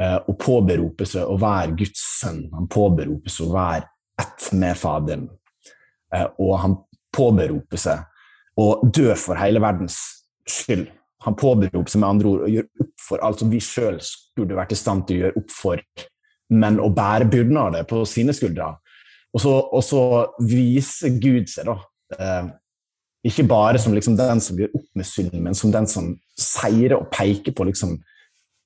eh, 0.02 0.18
og 0.22 0.38
påberoper 0.42 1.10
seg 1.10 1.30
å 1.30 1.38
være 1.42 1.78
Guds 1.84 2.04
sønn. 2.22 2.48
Han 2.56 2.70
påberoper 2.72 3.34
seg 3.34 3.50
å 3.50 3.56
være 3.58 3.90
ett 4.24 4.50
med 4.58 4.78
Faderen. 4.80 5.30
Eh, 6.14 6.28
og 6.42 6.58
han 6.62 6.80
påberope 7.14 7.80
seg 7.80 8.04
å 8.60 8.68
dø 8.84 9.14
for 9.18 9.40
hele 9.40 9.62
verdens 9.64 10.00
skyld. 10.50 10.90
han 11.24 11.36
påberoper 11.40 11.88
seg 11.88 12.02
med 12.02 12.10
andre 12.10 12.28
ord 12.28 12.42
å 12.44 12.48
gjøre 12.52 12.84
opp 12.84 13.04
for 13.06 13.22
alt 13.24 13.40
som 13.40 13.52
vi 13.52 13.60
sjøl 13.64 13.96
skulle 14.04 14.58
vært 14.58 14.74
i 14.76 14.78
stand 14.78 15.06
til 15.08 15.16
å 15.16 15.22
gjøre 15.22 15.40
opp 15.40 15.54
for, 15.56 15.84
men 16.52 16.82
å 16.84 16.90
bære 16.92 17.30
byrden 17.32 17.60
av 17.62 17.70
det 17.78 17.86
på 17.88 18.02
sine 18.10 18.36
skuldre. 18.36 18.74
Og 19.34 19.42
så, 19.42 19.54
og 19.72 19.86
så 19.88 20.02
viser 20.44 21.16
Gud 21.24 21.48
seg, 21.50 21.70
da. 21.70 21.78
Eh, 22.20 22.52
ikke 23.32 23.46
bare 23.48 23.80
som 23.80 23.96
liksom 23.96 24.18
den 24.20 24.44
som 24.44 24.60
gjør 24.60 24.76
opp 24.76 24.90
med 25.00 25.08
synden, 25.08 25.46
men 25.46 25.56
som 25.56 25.72
den 25.72 25.88
som 25.88 26.12
seirer 26.36 26.98
og 26.98 27.08
peker 27.14 27.56
på 27.56 27.70
liksom, 27.70 27.96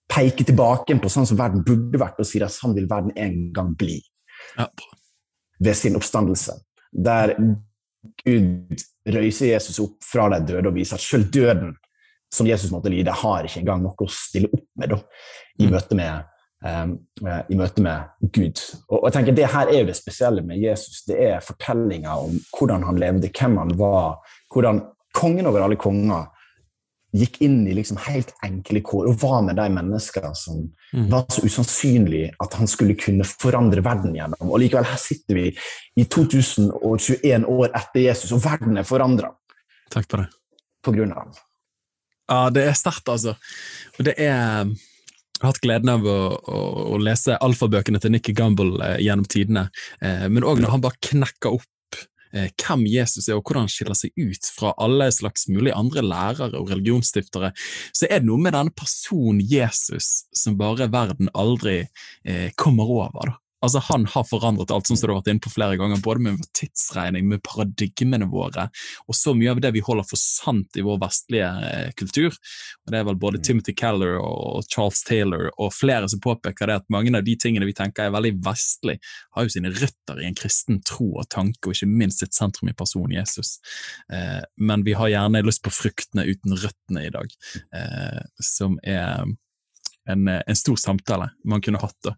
peker 0.09 0.49
tilbake 0.49 0.97
på 0.97 1.11
sånn 1.13 1.29
som 1.29 1.37
verden 1.37 1.61
burde 1.67 2.01
vært, 2.01 2.17
og 2.17 2.25
sier 2.25 2.47
at 2.47 2.55
sånn 2.55 2.73
vil 2.73 2.89
verden 2.89 3.13
en 3.21 3.51
gang 3.53 3.75
bli. 3.77 3.99
Ja. 4.57 4.65
Ved 5.61 5.77
sin 5.77 5.97
oppstandelse. 5.99 6.57
Der 6.89 7.35
Gud 8.23 8.85
røyser 9.07 9.53
Jesus 9.53 9.79
opp 9.83 9.99
fra 10.05 10.27
de 10.33 10.41
døde 10.51 10.69
og 10.69 10.75
viser 10.75 10.99
at 10.99 11.05
selv 11.05 11.29
døden 11.33 11.75
som 12.33 12.47
Jesus 12.47 12.71
måtte 12.71 12.91
lide, 12.91 13.13
har 13.13 13.45
ikke 13.47 13.61
engang 13.61 13.83
noe 13.85 14.03
å 14.03 14.09
stille 14.11 14.49
opp 14.51 14.65
med 14.79 14.91
da, 14.91 14.97
i, 15.57 15.67
mm. 15.67 15.71
møte 15.71 15.97
med, 15.97 16.31
um, 16.65 16.95
i 17.23 17.59
møte 17.59 17.83
med 17.85 18.31
Gud. 18.35 18.63
Og, 18.89 18.97
og, 18.97 19.05
jeg 19.07 19.15
tenker 19.17 19.37
Det 19.37 19.51
her 19.53 19.71
er 19.71 19.79
jo 19.79 19.89
det 19.89 19.97
spesielle 19.99 20.43
med 20.45 20.59
Jesus. 20.59 21.05
Det 21.07 21.19
er 21.29 21.45
fortellinga 21.45 22.17
om 22.25 22.35
hvordan 22.57 22.83
han 22.87 22.99
levde, 22.99 23.31
hvem 23.31 23.55
han 23.61 23.71
var, 23.79 24.17
hvordan 24.53 24.83
kongen 25.15 25.47
over 25.49 25.63
alle 25.65 25.79
konger 25.79 26.27
gikk 27.21 27.39
inn 27.45 27.61
i 27.67 27.75
liksom 27.77 27.99
helt 28.07 28.33
enkle 28.45 28.81
kår 28.85 29.09
og 29.11 29.19
var 29.21 29.41
med 29.45 29.57
de 29.59 29.67
menneskene 29.73 30.31
som 30.37 30.63
mm. 30.93 31.07
var 31.11 31.25
så 31.33 31.43
usannsynlig 31.45 32.23
at 32.43 32.57
han 32.59 32.69
skulle 32.69 32.97
kunne 32.99 33.27
forandre 33.27 33.83
verden 33.85 34.15
gjennom. 34.17 34.49
Og 34.49 34.61
likevel, 34.63 34.87
her 34.89 35.01
sitter 35.01 35.39
vi 35.39 35.47
i 35.97 36.05
2021 36.05 37.47
år 37.53 37.71
etter 37.71 38.03
Jesus, 38.05 38.33
og 38.35 38.43
verden 38.45 38.79
er 38.79 38.87
forandra. 38.87 39.31
Takk 39.93 40.09
på 40.11 40.21
det. 40.21 40.27
På 40.85 40.93
grunn 40.95 41.15
av 41.15 41.25
ham. 41.25 41.33
Ja, 42.27 42.41
det 42.51 42.67
er 42.67 42.77
sterkt, 42.77 43.07
altså. 43.07 43.37
Og 43.97 44.07
det 44.07 44.17
er 44.19 44.67
jeg 45.37 45.45
har 45.45 45.51
hatt 45.53 45.61
gleden 45.61 45.89
av 45.93 46.05
å, 46.09 46.19
å, 46.49 46.59
å 46.95 46.97
lese 46.97 47.35
alfabøkene 47.45 47.99
til 48.01 48.09
Nikki 48.15 48.33
Gamble 48.33 48.81
eh, 48.81 48.95
gjennom 49.05 49.27
tidene, 49.29 49.67
eh, 50.01 50.23
men 50.33 50.41
òg 50.41 50.63
når 50.63 50.71
han 50.73 50.81
bare 50.81 50.97
knekker 51.11 51.59
opp 51.59 51.67
hvem 52.31 52.85
Jesus 52.91 53.27
er, 53.27 53.37
og 53.37 53.43
hvordan 53.45 53.65
han 53.65 53.71
skiller 53.71 53.97
seg 53.97 54.13
ut 54.19 54.51
fra 54.53 54.73
alle 54.83 55.09
slags 55.15 55.47
mulige 55.51 55.77
andre 55.77 56.03
lærere 56.05 56.59
og 56.59 56.71
religionsstiftere, 56.73 57.53
så 57.95 58.09
er 58.09 58.21
det 58.21 58.29
noe 58.29 58.41
med 58.41 58.55
denne 58.57 58.73
personen 58.75 59.41
Jesus 59.43 60.27
som 60.35 60.57
bare 60.59 60.89
verden 60.91 61.31
aldri 61.37 61.79
eh, 62.25 62.49
kommer 62.59 62.89
over. 62.99 63.31
da. 63.31 63.46
Altså, 63.61 63.79
Han 63.79 64.05
har 64.05 64.25
forandret 64.29 64.71
alt, 64.71 64.87
som 64.87 64.97
du 64.97 65.07
har 65.07 65.17
vært 65.17 65.31
inne 65.31 65.41
på 65.41 65.51
flere 65.53 65.77
ganger, 65.79 66.01
både 66.03 66.21
med 66.21 66.37
vår 66.37 66.49
tidsregning, 66.59 67.25
med 67.29 67.41
paradigmene 67.45 68.27
våre, 68.29 68.67
og 69.07 69.17
så 69.17 69.33
mye 69.37 69.55
av 69.55 69.61
det 69.63 69.71
vi 69.73 69.81
holder 69.85 70.05
for 70.05 70.21
sant 70.21 70.77
i 70.77 70.83
vår 70.85 70.99
vestlige 71.01 71.49
eh, 71.65 71.89
kultur. 71.97 72.35
Og 72.85 72.93
Det 72.93 72.99
er 72.99 73.07
vel 73.07 73.17
både 73.19 73.41
mm. 73.41 73.45
Timothy 73.47 73.73
Keller 73.77 74.19
og 74.21 74.67
Charles 74.69 75.01
Taylor 75.07 75.49
og 75.57 75.73
flere 75.73 76.09
som 76.11 76.21
påpeker 76.23 76.69
det 76.69 76.79
at 76.83 76.89
mange 76.93 77.15
av 77.17 77.25
de 77.25 77.33
tingene 77.39 77.65
vi 77.65 77.75
tenker 77.77 78.07
er 78.07 78.13
veldig 78.15 78.35
vestlig, 78.45 78.99
har 79.35 79.47
jo 79.47 79.55
sine 79.55 79.73
røtter 79.73 80.21
i 80.21 80.29
en 80.29 80.37
kristen 80.37 80.81
tro 80.85 81.09
og 81.17 81.29
tanke, 81.33 81.65
og 81.65 81.73
ikke 81.73 81.89
minst 81.89 82.21
sitt 82.21 82.37
sentrum 82.37 82.69
i 82.69 82.77
personen 82.77 83.17
Jesus. 83.17 83.57
Eh, 84.13 84.43
men 84.61 84.85
vi 84.85 84.93
har 84.97 85.11
gjerne 85.13 85.45
lyst 85.45 85.65
på 85.65 85.73
fruktene 85.73 86.27
uten 86.29 86.53
røttene 86.57 87.07
i 87.07 87.13
dag, 87.13 87.33
eh, 87.73 88.21
som 88.43 88.77
er 88.85 89.25
en, 90.11 90.27
en, 90.27 90.57
stor 90.57 90.77
samtale 90.79 91.29
man 91.47 91.61
kunne 91.63 91.81
hatt. 91.81 91.95
da. 92.03 92.13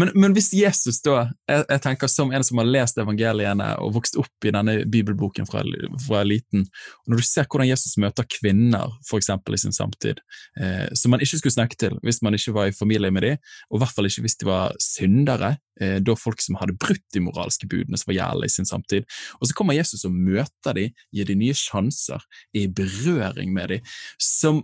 Men, 0.00 0.12
men 0.14 0.36
hvis 0.36 0.52
Jesus, 0.56 1.00
da, 1.04 1.28
jeg, 1.50 1.64
jeg, 1.68 1.82
tenker 1.84 2.10
som 2.10 2.32
en 2.32 2.44
som 2.46 2.60
har 2.60 2.68
lest 2.68 3.00
evangeliene 3.02 3.72
og 3.82 3.96
vokst 3.98 4.18
opp 4.20 4.46
i 4.48 4.52
denne 4.54 4.78
bibelboken 4.92 5.48
fra, 5.48 5.64
fra 6.06 6.22
liten, 6.26 6.66
og 7.04 7.12
når 7.12 7.22
du 7.22 7.26
ser 7.26 7.48
hvordan 7.48 7.70
Jesus 7.70 7.98
møter 8.00 8.28
kvinner 8.38 8.94
for 9.08 9.20
eksempel, 9.20 9.56
i 9.56 9.60
sin 9.60 9.74
samtid, 9.74 10.22
eh, 10.60 10.88
som 10.98 11.12
man 11.12 11.22
ikke 11.24 11.40
skulle 11.40 11.54
snakke 11.54 11.78
til 11.78 11.98
hvis 12.02 12.22
man 12.24 12.36
ikke 12.36 12.54
var 12.56 12.70
i 12.70 12.76
familie 12.76 13.12
med 13.14 13.26
dem, 13.26 13.52
og 13.70 13.78
i 13.78 13.82
hvert 13.82 13.94
fall 13.96 14.08
ikke 14.08 14.24
hvis 14.26 14.38
de 14.40 14.48
var 14.48 14.76
syndere, 14.82 15.56
eh, 15.80 15.98
da 16.04 16.16
folk 16.18 16.42
som 16.44 16.58
hadde 16.60 16.76
brutt 16.80 17.04
de 17.14 17.22
moralske 17.24 17.68
budene 17.70 17.98
som 18.00 18.12
var 18.12 18.18
gjeldende 18.18 18.50
i 18.50 18.56
sin 18.56 18.68
samtid. 18.68 19.08
Og 19.40 19.48
så 19.48 19.56
kommer 19.58 19.76
Jesus 19.76 20.06
og 20.08 20.16
møter 20.16 20.76
dem, 20.78 20.92
gir 21.14 21.28
dem 21.28 21.42
nye 21.42 21.56
sjanser, 21.56 22.22
er 22.54 22.66
i 22.66 22.70
berøring 22.82 23.52
med 23.54 23.76
dem, 23.76 23.90
som 24.20 24.62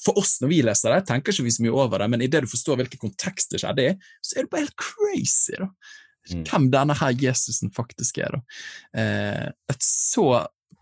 for 0.00 0.18
oss 0.18 0.38
når 0.42 0.50
vi 0.50 0.62
leser 0.66 0.94
det, 0.94 1.04
tenker 1.08 1.34
ikke 1.34 1.46
vi 1.46 1.52
så 1.54 1.64
mye 1.64 1.74
over 1.74 2.02
det, 2.02 2.08
men 2.10 2.24
idet 2.24 2.42
du 2.44 2.50
forstår 2.50 2.80
hvilken 2.80 3.02
kontekst 3.02 3.54
det 3.54 3.60
skjedde 3.62 3.84
i, 3.86 3.92
så 4.24 4.38
er 4.38 4.46
det 4.46 4.52
bare 4.52 4.66
helt 4.66 4.80
crazy. 4.80 5.54
da. 5.60 5.68
Mm. 6.32 6.42
Hvem 6.48 6.66
denne 6.72 6.96
her 6.98 7.14
Jesusen 7.20 7.72
faktisk 7.74 8.18
er. 8.24 8.36
da. 8.36 8.58
Eh, 9.00 9.46
et 9.70 9.86
så 9.86 10.26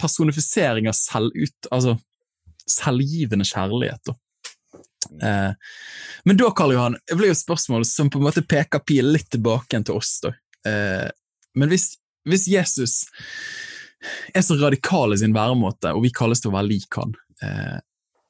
personifisering 0.00 0.88
av 0.90 0.96
selvut, 0.96 1.70
altså 1.70 1.96
selvgivende 2.70 3.46
kjærlighet. 3.48 4.00
da. 4.08 4.16
Eh, 5.22 5.52
men 6.24 6.36
da, 6.36 6.50
Karl 6.56 6.72
Johan, 6.76 6.96
det 7.06 7.18
blir 7.18 7.32
jo 7.32 7.36
et 7.36 7.42
spørsmål 7.42 7.86
som 7.88 8.10
på 8.10 8.20
en 8.20 8.28
måte 8.28 8.44
peker 8.46 8.84
pil 8.86 9.12
litt 9.14 9.30
tilbake 9.34 9.82
til 9.82 9.98
oss. 9.98 10.18
da. 10.24 10.34
Eh, 10.68 11.08
men 11.58 11.72
hvis, 11.72 11.92
hvis, 12.28 12.48
Jesus 12.48 12.94
er 14.34 14.42
så 14.42 14.56
radikal 14.60 15.14
i 15.14 15.20
sin 15.20 15.34
væremåte, 15.34 15.92
og 15.92 16.04
vi 16.06 16.14
kalles 16.14 16.42
til 16.42 16.52
å 16.52 16.56
være 16.56 16.70
lik 16.70 16.98
han, 16.98 17.14
eh, 17.42 17.80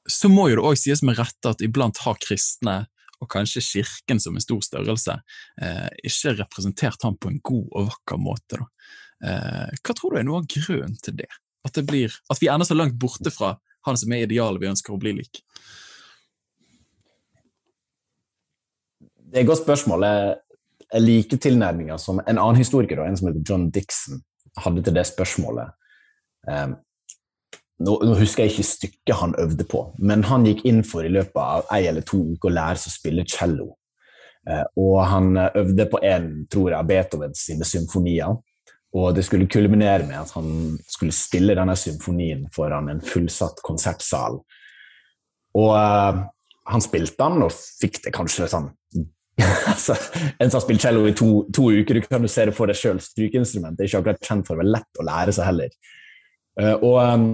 så 0.09 0.29
må 0.31 0.49
jo 0.49 0.59
det 0.59 0.65
òg 0.67 0.79
sies 0.79 1.03
med 1.05 1.17
rette 1.19 1.53
at 1.53 1.63
iblant 1.63 2.01
har 2.03 2.19
kristne, 2.23 2.83
og 3.23 3.29
kanskje 3.31 3.63
Kirken 3.63 4.19
som 4.19 4.35
en 4.35 4.43
stor 4.43 4.59
størrelse, 4.65 5.15
eh, 5.61 5.87
ikke 6.03 6.35
representert 6.41 7.05
ham 7.07 7.15
på 7.15 7.31
en 7.31 7.39
god 7.39 7.69
og 7.71 7.87
vakker 7.91 8.19
måte. 8.19 8.59
Eh, 9.23 9.71
hva 9.79 9.95
tror 9.95 10.11
du 10.11 10.19
er 10.19 10.27
noe 10.27 10.41
av 10.41 10.49
grunnen 10.51 10.97
til 10.99 11.15
det? 11.21 11.29
At, 11.63 11.73
det 11.77 11.85
blir, 11.87 12.11
at 12.29 12.41
vi 12.41 12.51
ender 12.51 12.67
så 12.67 12.75
langt 12.75 12.99
borte 12.99 13.31
fra 13.31 13.55
han 13.87 13.99
som 13.99 14.11
er 14.11 14.25
idealet 14.25 14.59
vi 14.59 14.71
ønsker 14.73 14.95
å 14.95 14.99
bli 14.99 15.15
lik? 15.21 15.39
Det 18.99 19.39
er 19.39 19.45
et 19.45 19.49
godt 19.49 19.63
spørsmål. 19.63 20.03
Jeg 20.93 21.01
liker 21.01 21.39
tilnærminga 21.41 21.97
som 21.97 22.19
en 22.19 22.37
annen 22.37 22.59
historiker, 22.59 22.99
en 23.01 23.17
som 23.17 23.31
heter 23.31 23.45
John 23.47 23.69
Dixon, 23.73 24.19
hadde 24.59 24.83
til 24.85 24.93
det 24.93 25.07
spørsmålet. 25.09 25.71
Um, 26.45 26.75
nå, 27.81 27.95
husker 28.19 28.45
jeg 28.45 28.53
ikke 28.53 28.67
stykket 28.67 29.15
han 29.19 29.33
øvde 29.41 29.65
på, 29.69 29.85
men 29.99 30.25
han 30.29 30.45
gikk 30.47 30.61
inn 30.69 30.83
for 30.87 31.05
i 31.05 31.11
løpet 31.11 31.39
av 31.41 31.65
ei 31.73 31.87
eller 31.89 32.05
to 32.05 32.21
uker 32.35 32.51
å 32.51 32.57
lære 32.57 32.81
seg 32.83 32.91
å 32.91 32.97
spille 32.97 33.25
cello. 33.29 33.71
Eh, 34.49 34.65
og 34.79 34.97
han 35.07 35.37
eh, 35.39 35.55
øvde 35.61 35.87
på 35.91 36.01
en, 36.03 36.27
tror 36.51 36.69
jeg, 36.69 36.77
av 36.79 36.89
Beethovens 36.89 37.45
sine 37.47 37.67
symfonier. 37.67 38.35
Og 38.93 39.15
det 39.17 39.23
skulle 39.25 39.49
kulminere 39.49 40.05
med 40.05 40.19
at 40.19 40.35
han 40.35 40.77
skulle 40.85 41.15
spille 41.15 41.55
denne 41.57 41.75
symfonien 41.79 42.45
foran 42.53 42.91
en 42.91 43.01
fullsatt 43.01 43.63
konsertsal. 43.65 44.37
Og 45.57 45.73
eh, 45.79 46.21
han 46.73 46.85
spilte 46.85 47.19
den, 47.19 47.47
og 47.47 47.55
fikk 47.55 48.03
det 48.05 48.13
kanskje 48.15 48.51
sånn 48.51 48.69
altså, 49.73 49.95
En 50.37 50.51
som 50.51 50.59
har 50.59 50.63
spilt 50.63 50.83
cello 50.83 51.07
i 51.09 51.15
to, 51.17 51.47
to, 51.55 51.71
uker, 51.73 51.97
du 51.97 52.05
kan 52.05 52.21
jo 52.21 52.29
se 52.29 52.45
det 52.45 52.53
for 52.53 52.69
deg 52.69 52.77
sjøl. 52.77 53.01
Strykeinstrument 53.01 53.79
er 53.79 53.89
ikke 53.89 54.03
akkurat 54.03 54.29
kjent 54.29 54.45
for 54.47 54.55
å 54.55 54.61
være 54.61 54.75
lett 54.75 55.01
å 55.01 55.07
lære 55.07 55.33
seg 55.33 55.49
heller. 55.49 55.73
Uh, 56.53 56.75
og 56.85 56.97
um, 57.01 57.29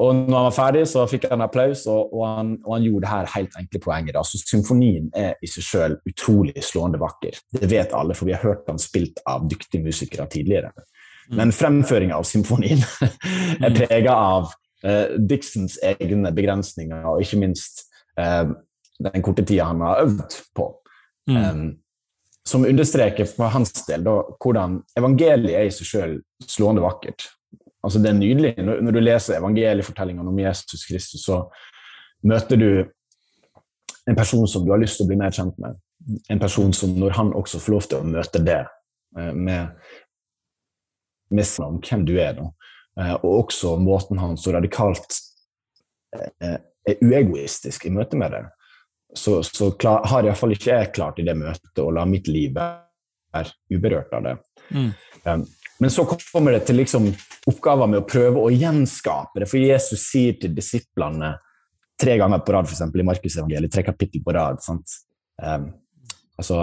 og 0.00 0.16
når 0.16 0.36
han 0.36 0.46
var 0.46 0.54
ferdig, 0.56 0.82
så 0.88 1.02
fikk 1.08 1.26
han 1.28 1.44
applaus, 1.44 1.82
og, 1.90 2.14
og, 2.14 2.22
han, 2.24 2.54
og 2.64 2.72
han, 2.76 2.84
gjorde 2.86 3.02
det 3.04 3.10
her 3.10 3.32
helt 3.34 3.58
enkle 3.60 3.80
poenget. 3.84 4.16
Altså, 4.16 4.40
symfonien 4.40 5.10
er 5.16 5.34
i 5.44 5.50
seg 5.50 5.66
selv 5.66 6.08
utrolig 6.08 6.64
slående 6.64 7.00
vakker. 7.02 7.36
Det 7.52 7.68
vet 7.68 7.92
alle, 7.96 8.16
for 8.16 8.28
vi 8.28 8.32
har 8.32 8.44
hørt 8.46 8.70
han 8.70 8.80
spilt 8.80 9.20
av 9.28 9.44
dyktige 9.50 9.84
musikere 9.84 10.24
tidligere. 10.32 10.72
Mm. 11.28 11.36
Men 11.42 11.52
fremføringa 11.52 12.16
av 12.16 12.24
symfonien 12.28 12.80
er 13.60 13.68
mm. 13.68 13.76
prega 13.76 14.16
av 14.16 14.48
eh, 14.88 15.18
Dixons 15.20 15.76
egne 15.84 16.32
begrensninger, 16.36 17.04
og 17.12 17.20
ikke 17.26 17.42
minst 17.42 17.84
eh, 18.16 18.48
den 19.04 19.26
korte 19.26 19.44
tida 19.44 19.68
han 19.68 19.84
har 19.84 20.06
øvd 20.06 20.38
på. 20.56 20.70
Mm. 21.28 21.36
Um, 21.44 21.68
som 22.48 22.64
understreker 22.64 23.28
for 23.28 23.52
hans 23.52 23.74
del 23.84 24.06
da, 24.06 24.16
hvordan 24.40 24.80
evangeliet 24.98 25.58
er 25.58 25.68
i 25.68 25.74
seg 25.74 25.92
sjøl 25.92 26.16
slående 26.48 26.82
vakkert. 26.82 27.28
Altså, 27.82 28.00
det 28.02 28.10
er 28.10 28.18
nydelig. 28.18 28.54
Når, 28.58 28.80
når 28.84 28.96
du 28.96 29.00
leser 29.00 29.38
evangeliefortellingene 29.38 30.28
om 30.28 30.40
Jesus 30.42 30.84
Kristus, 30.88 31.24
så 31.24 31.42
møter 32.28 32.60
du 32.60 32.70
en 34.10 34.18
person 34.18 34.48
som 34.48 34.64
du 34.66 34.72
har 34.74 34.80
lyst 34.82 34.98
til 34.98 35.06
å 35.06 35.10
bli 35.10 35.18
mer 35.20 35.32
kjent 35.34 35.56
med. 35.62 35.78
En 36.32 36.40
person 36.40 36.72
som, 36.76 36.92
når 36.98 37.16
han 37.16 37.32
også 37.36 37.60
får 37.62 37.74
lov 37.74 37.88
til 37.88 38.00
å 38.00 38.12
møte 38.16 38.42
det, 38.44 38.62
eh, 39.18 39.32
med, 39.32 39.74
med 41.30 41.52
om 41.64 41.80
hvem 41.84 42.06
du 42.08 42.14
er, 42.18 42.34
da. 42.38 42.48
Eh, 43.00 43.14
og 43.20 43.44
også 43.44 43.76
måten 43.80 44.20
han 44.20 44.36
så 44.40 44.54
radikalt 44.56 45.20
eh, 46.16 46.56
er 46.60 47.04
uegoistisk 47.04 47.86
i 47.86 47.94
møte 47.94 48.18
med 48.18 48.34
det, 48.34 48.44
så, 49.16 49.40
så 49.46 49.72
klar, 49.78 50.04
har 50.06 50.26
iallfall 50.26 50.54
ikke 50.54 50.70
jeg 50.70 50.92
klart 50.94 51.18
i 51.18 51.26
det 51.26 51.34
møtet 51.38 51.82
å 51.82 51.90
la 51.94 52.04
mitt 52.06 52.28
liv 52.30 52.54
være 52.54 53.48
uberørt 53.72 54.12
av 54.14 54.26
det. 54.26 54.36
Mm. 54.70 54.90
Um, 55.24 55.46
men 55.80 55.90
så 55.90 56.04
kommer 56.04 56.52
det 56.52 56.66
til 56.68 56.76
liksom 56.76 57.08
oppgaver 57.48 57.88
med 57.88 58.02
å 58.02 58.08
prøve 58.08 58.42
å 58.42 58.52
gjenskape 58.52 59.40
det. 59.40 59.48
For 59.48 59.60
Jesus 59.62 60.02
sier 60.10 60.36
til 60.40 60.52
disiplene 60.56 61.34
tre 62.00 62.18
ganger 62.20 62.42
på 62.44 62.52
rad, 62.52 62.68
f.eks. 62.68 62.82
i 62.84 63.06
Markusevangeliet, 63.08 63.72
tre 63.72 63.84
kapittel 63.86 64.22
på 64.24 64.34
rad. 64.36 64.60
Um, 65.40 65.66
altså, 66.36 66.60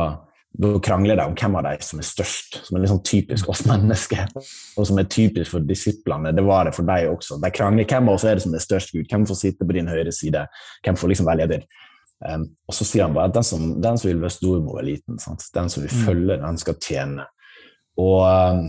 da 0.58 0.71
krangler 0.86 1.19
de 1.19 1.25
om 1.30 1.36
hvem 1.38 1.58
av 1.60 1.65
de 1.67 1.73
som 1.86 2.01
er 2.01 2.08
størst, 2.08 2.60
som 2.65 2.77
er 2.77 2.88
sånn 2.89 3.03
typisk 3.06 3.49
oss 3.53 3.65
mennesker, 3.67 4.32
og 4.38 4.88
som 4.89 5.01
er 5.01 5.10
typisk 5.10 5.53
for 5.53 5.65
disiplene. 5.65 6.34
Det 6.34 6.45
var 6.45 6.69
det 6.69 6.77
for 6.77 6.88
deg 6.88 7.10
også. 7.12 7.38
De 7.41 7.51
krangler 7.53 7.89
hvem 7.89 8.10
av 8.10 8.17
oss 8.17 8.25
er 8.25 8.39
det 8.39 8.45
som 8.45 8.56
er 8.58 8.63
størst, 8.63 8.95
Gud, 8.95 9.06
hvem 9.12 9.27
får 9.30 9.41
sitte 9.41 9.67
på 9.67 9.77
din 9.77 9.91
høyre 9.91 10.13
side, 10.15 10.45
hvem 10.86 10.97
får 10.97 11.13
liksom 11.13 11.30
være 11.30 11.43
leder. 11.43 11.67
Um, 12.25 12.47
og 12.65 12.73
så 12.73 12.86
sier 12.88 13.06
han 13.06 13.13
bare 13.13 13.30
at 13.30 13.38
den 13.38 13.45
som, 13.45 13.69
den 13.82 13.99
som 14.01 14.10
vil 14.10 14.23
være 14.23 14.34
stor, 14.34 14.62
må 14.65 14.77
være 14.80 14.89
liten. 14.89 15.21
Sant? 15.21 15.45
Den 15.53 15.69
som 15.69 15.86
vil 15.86 15.93
mm. 15.93 16.06
følge, 16.08 16.41
den 16.41 16.62
skal 16.62 16.80
tjene. 16.82 17.27
Og 18.01 18.21
um, 18.25 18.67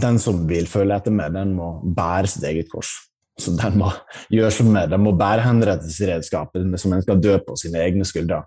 den 0.00 0.18
som 0.22 0.44
vil 0.48 0.66
følge 0.70 0.96
etter 0.96 1.14
meg, 1.14 1.34
den 1.34 1.54
må 1.56 1.74
bære 1.96 2.30
sitt 2.30 2.46
eget 2.48 2.70
kors. 2.72 2.92
Så 3.40 3.54
den 3.58 3.78
må 3.80 3.90
gjøre 4.30 4.52
som 4.54 4.70
meg, 4.70 4.90
den 4.92 5.02
må 5.02 5.14
bære 5.18 5.42
henrettelsesredskapet 5.42 6.66
som 6.80 6.94
en 6.94 7.02
skal 7.02 7.22
dø 7.22 7.34
på 7.42 7.56
sine 7.58 7.82
egne 7.82 8.06
skuldre. 8.06 8.44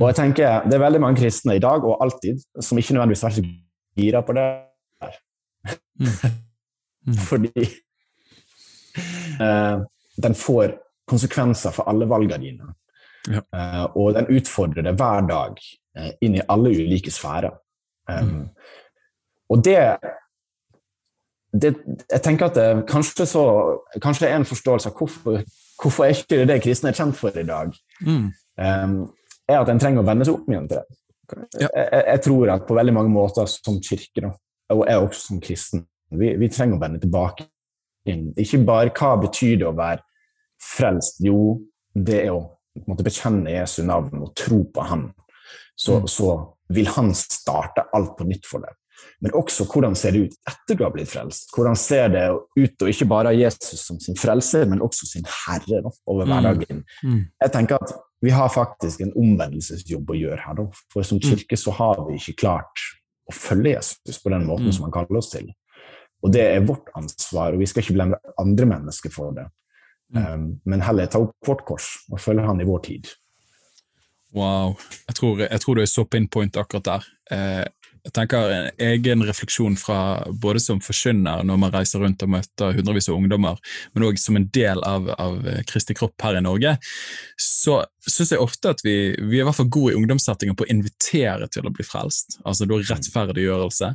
Og 0.00 0.06
jeg 0.08 0.16
tenker, 0.16 0.62
Det 0.64 0.74
er 0.74 0.86
veldig 0.86 1.00
mange 1.00 1.20
kristne 1.20 1.56
i 1.56 1.62
dag, 1.62 1.84
og 1.84 1.98
alltid, 2.00 2.40
som 2.60 2.78
ikke 2.78 2.94
nødvendigvis 2.94 3.24
er 3.24 3.30
så 3.30 3.42
gira 3.96 4.20
på 4.20 4.32
det 4.32 4.46
her. 5.02 5.16
Mm. 6.00 7.14
Fordi 7.28 7.66
uh, 9.40 9.84
den 10.22 10.34
får 10.34 10.78
konsekvenser 11.08 11.70
for 11.70 11.88
alle 11.88 12.08
valgene 12.08 12.38
dine. 12.44 12.74
Ja. 13.28 13.42
Uh, 13.52 13.96
og 13.96 14.14
den 14.14 14.30
utfordrer 14.36 14.86
deg 14.86 14.96
hver 14.96 15.26
dag 15.28 15.60
uh, 15.98 16.10
inn 16.22 16.38
i 16.38 16.46
alle 16.48 16.70
ulike 16.70 17.12
sfærer. 17.12 17.58
Um, 18.08 18.28
mm. 18.30 18.48
Og 19.50 19.64
det, 19.64 19.78
det, 21.52 21.74
Jeg 22.10 22.22
tenker 22.22 22.46
at 22.46 22.54
det 22.54 22.84
kanskje, 22.88 23.26
så, 23.26 23.44
kanskje 24.02 24.28
er 24.28 24.38
en 24.38 24.46
forståelse 24.46 24.90
av 24.90 24.98
hvorfor, 24.98 25.42
hvorfor 25.82 26.06
er 26.06 26.14
ikke 26.14 26.46
det 26.46 26.60
kristne 26.62 26.92
er 26.92 26.98
kjent 26.98 27.18
for 27.18 27.34
i 27.34 27.46
dag. 27.46 27.74
Mm. 28.06 28.28
Um, 28.60 28.96
er 29.50 29.58
at 29.58 29.70
en 29.72 29.80
trenger 29.82 30.02
å 30.02 30.06
vende 30.06 30.26
seg 30.26 30.36
opp 30.36 30.50
igjen 30.50 30.68
til 30.70 30.78
det. 30.78 30.98
Ja. 31.60 31.68
Jeg, 31.68 32.04
jeg, 32.06 32.20
tror 32.26 32.52
at 32.54 32.66
på 32.66 32.76
veldig 32.78 32.94
mange 32.94 33.12
måter 33.14 33.46
som 33.50 33.78
kirke, 33.82 34.22
da, 34.24 34.32
og 34.74 34.84
jeg 34.86 35.02
også 35.06 35.26
som 35.28 35.42
kristen, 35.42 35.84
vi, 36.10 36.32
vi, 36.38 36.50
trenger 36.50 36.78
å 36.78 36.82
vende 36.82 37.02
tilbake 37.02 37.46
inn. 38.10 38.30
Ikke 38.38 38.62
bare 38.66 38.94
hva 38.94 39.12
betyr 39.22 39.60
det 39.60 39.68
å 39.68 39.76
være 39.78 40.02
frelst? 40.62 41.22
Jo, 41.22 41.60
det 41.94 42.24
er 42.24 42.34
å 42.34 42.42
måtte 42.86 43.06
bekjenne 43.06 43.54
Jesu 43.54 43.82
navn 43.86 44.22
og 44.22 44.34
tro 44.38 44.64
på 44.74 44.86
Han. 44.90 45.08
Så, 45.78 46.00
mm. 46.02 46.10
så 46.10 46.34
vil 46.74 46.90
Han 46.96 47.14
starte 47.16 47.86
alt 47.94 48.16
på 48.18 48.26
nytt 48.26 48.46
for 48.46 48.66
deg 48.66 48.74
men 49.20 49.34
også 49.36 49.66
hvordan 49.68 49.96
ser 49.98 50.14
det 50.14 50.22
ut 50.26 50.36
etter 50.48 50.78
du 50.78 50.84
har 50.86 50.92
blitt 50.94 51.10
frelst. 51.10 51.50
Hvordan 51.54 51.76
ser 51.78 52.08
det 52.12 52.24
ut 52.32 52.84
å 52.84 52.88
ikke 52.90 53.08
bare 53.10 53.32
ha 53.32 53.36
Jesus 53.36 53.84
som 53.84 54.00
sin 54.00 54.18
frelser, 54.18 54.64
men 54.70 54.82
også 54.84 55.08
sin 55.08 55.26
herre 55.28 55.82
da, 55.84 55.92
over 56.10 56.28
mm. 56.28 56.32
hverdagen. 56.32 56.82
Mm. 57.02 57.12
Mm. 57.12 57.22
Jeg 57.44 57.54
tenker 57.56 57.80
at 57.80 57.94
vi 58.20 58.32
har 58.36 58.52
faktisk 58.52 59.04
en 59.04 59.14
omvendelsesjobb 59.16 60.12
å 60.12 60.18
gjøre 60.18 60.40
her. 60.44 60.58
Da. 60.58 60.82
For 60.92 61.06
som 61.06 61.20
mm. 61.20 61.28
kirke 61.28 61.60
så 61.60 61.74
har 61.76 62.02
vi 62.08 62.18
ikke 62.20 62.38
klart 62.44 62.84
å 63.30 63.36
følge 63.36 63.76
Jesus 63.76 64.20
på 64.22 64.32
den 64.32 64.44
måten 64.48 64.68
mm. 64.68 64.76
som 64.76 64.88
han 64.88 64.94
kaller 64.94 65.20
oss 65.20 65.32
til. 65.32 65.48
Og 66.20 66.34
det 66.34 66.44
er 66.50 66.66
vårt 66.68 66.90
ansvar, 66.98 67.54
og 67.54 67.62
vi 67.62 67.68
skal 67.68 67.84
ikke 67.84 67.96
blende 67.96 68.20
andre 68.40 68.68
mennesker 68.68 69.12
for 69.12 69.32
det. 69.36 69.46
Um, 70.10 70.56
men 70.66 70.82
heller 70.82 71.06
ta 71.06 71.20
opp 71.22 71.36
vårt 71.46 71.62
kors 71.68 71.92
og 72.10 72.18
følge 72.20 72.44
han 72.44 72.60
i 72.60 72.66
vår 72.66 72.80
tid. 72.88 73.10
Wow. 74.34 74.76
Jeg 75.08 75.16
tror, 75.18 75.42
jeg 75.44 75.60
tror 75.62 75.78
du 75.78 75.82
er 75.82 75.90
så 75.90 76.04
pinpoint 76.06 76.58
akkurat 76.60 76.86
der. 76.86 77.06
Eh, 77.34 77.64
jeg 78.04 78.14
tenker 78.16 78.52
En 78.54 78.68
egen 78.86 79.24
refleksjon 79.28 79.76
fra 79.78 79.98
både 80.42 80.62
som 80.62 80.80
forkynner 80.82 81.44
når 81.46 81.60
man 81.60 81.74
reiser 81.74 82.02
rundt 82.02 82.22
og 82.24 82.32
møter 82.32 82.76
hundrevis 82.76 83.10
av 83.10 83.18
ungdommer, 83.18 83.60
men 83.94 84.06
òg 84.08 84.20
som 84.20 84.38
en 84.38 84.48
del 84.54 84.82
av, 84.86 85.10
av 85.20 85.40
Kristi 85.68 85.96
kropp 85.96 86.16
her 86.24 86.38
i 86.38 86.44
Norge, 86.44 86.76
så 87.40 87.82
syns 88.08 88.32
jeg 88.32 88.40
ofte 88.40 88.72
at 88.72 88.80
vi, 88.84 88.94
vi, 89.18 89.38
er 89.38 89.42
i 89.42 89.46
hvert 89.48 89.58
fall 89.58 89.68
gode 89.72 89.92
i 89.92 89.98
ungdomssettinger 89.98 90.56
på 90.56 90.64
å 90.64 90.70
invitere 90.72 91.48
til 91.52 91.66
å 91.68 91.72
bli 91.74 91.84
frelst. 91.84 92.38
Altså 92.48 92.68
da 92.68 92.78
rettferdiggjørelse. 92.80 93.90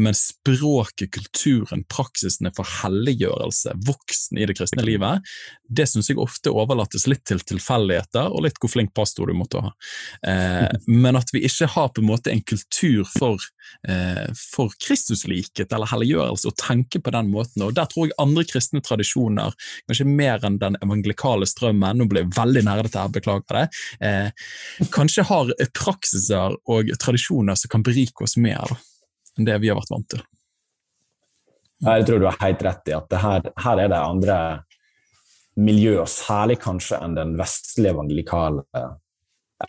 Men 0.00 0.16
språket, 0.16 1.10
kulturen, 1.14 1.84
praksisene 1.90 2.52
for 2.56 2.68
helliggjørelse, 2.82 3.76
voksen 3.86 4.40
i 4.40 4.48
det 4.48 4.56
kristne 4.58 4.86
livet, 4.86 5.24
det 5.68 5.86
syns 5.90 6.10
jeg 6.10 6.20
ofte 6.20 6.52
overlates 6.54 7.06
litt 7.10 7.24
til 7.28 7.42
tilfeldigheter 7.44 8.32
og 8.32 8.46
litt 8.46 8.58
hvor 8.62 8.72
flink 8.72 8.94
pastor 8.96 9.28
du 9.28 9.36
måtte 9.36 9.62
ha. 9.64 9.74
Eh, 10.26 10.70
men 11.04 11.20
at 11.20 11.32
vi 11.34 11.44
ikke 11.48 11.68
har 11.74 11.92
på 11.92 12.02
en 12.04 12.10
måte 12.10 12.32
en 12.32 12.42
kultur 12.44 13.04
for, 13.12 13.42
eh, 13.88 14.26
for 14.38 14.72
Kristuslikhet 14.84 15.72
eller 15.72 15.90
helliggjørelse, 15.92 16.48
og 16.48 16.58
tenke 16.60 17.02
på 17.02 17.12
den 17.14 17.30
måten. 17.34 17.66
Og 17.66 17.74
Der 17.76 17.88
tror 17.90 18.08
jeg 18.08 18.18
andre 18.22 18.46
kristne 18.48 18.82
tradisjoner, 18.84 19.54
kanskje 19.88 20.08
mer 20.08 20.44
enn 20.46 20.60
den 20.62 20.78
evangelikale 20.84 21.48
strømmen, 21.48 22.00
nå 22.00 22.08
ble 22.10 22.24
jeg 22.24 22.34
veldig 22.36 22.64
dette 22.64 23.00
her, 23.00 23.12
beklager 23.12 23.33
beklager 23.34 23.68
det, 24.00 24.06
eh, 24.06 24.30
kanskje 24.90 25.24
har 25.24 25.52
praksiser 25.74 26.56
og 26.66 26.90
tradisjoner 27.00 27.54
som 27.54 27.68
kan 27.68 27.82
berike 27.82 28.24
oss 28.24 28.36
mer 28.36 28.76
enn 29.38 29.44
det 29.44 29.58
vi 29.60 29.68
har 29.68 29.76
vært 29.76 29.90
vant 29.90 30.08
til. 30.08 30.22
Jeg 31.84 32.06
tror 32.06 32.20
du 32.20 32.26
har 32.26 32.38
helt 32.40 32.62
rett 32.62 32.88
i 32.88 32.94
at 32.96 33.12
her, 33.12 33.50
her, 33.60 33.78
er 33.78 33.88
det 33.88 33.98
andre 33.98 34.36
miljøer, 35.56 36.06
særlig 36.06 36.58
kanskje 36.62 37.00
enn 37.02 37.16
den 37.16 37.34
vestlige 37.38 37.92
evangelikale 37.92 38.62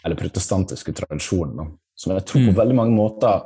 eller 0.03 0.17
protestantiske 0.17 0.93
tradisjonen, 0.95 1.75
som 1.95 2.13
jeg 2.13 2.25
tror 2.25 2.47
på 2.47 2.53
mm. 2.53 2.57
veldig 2.57 2.75
mange 2.75 2.95
måter 2.95 3.43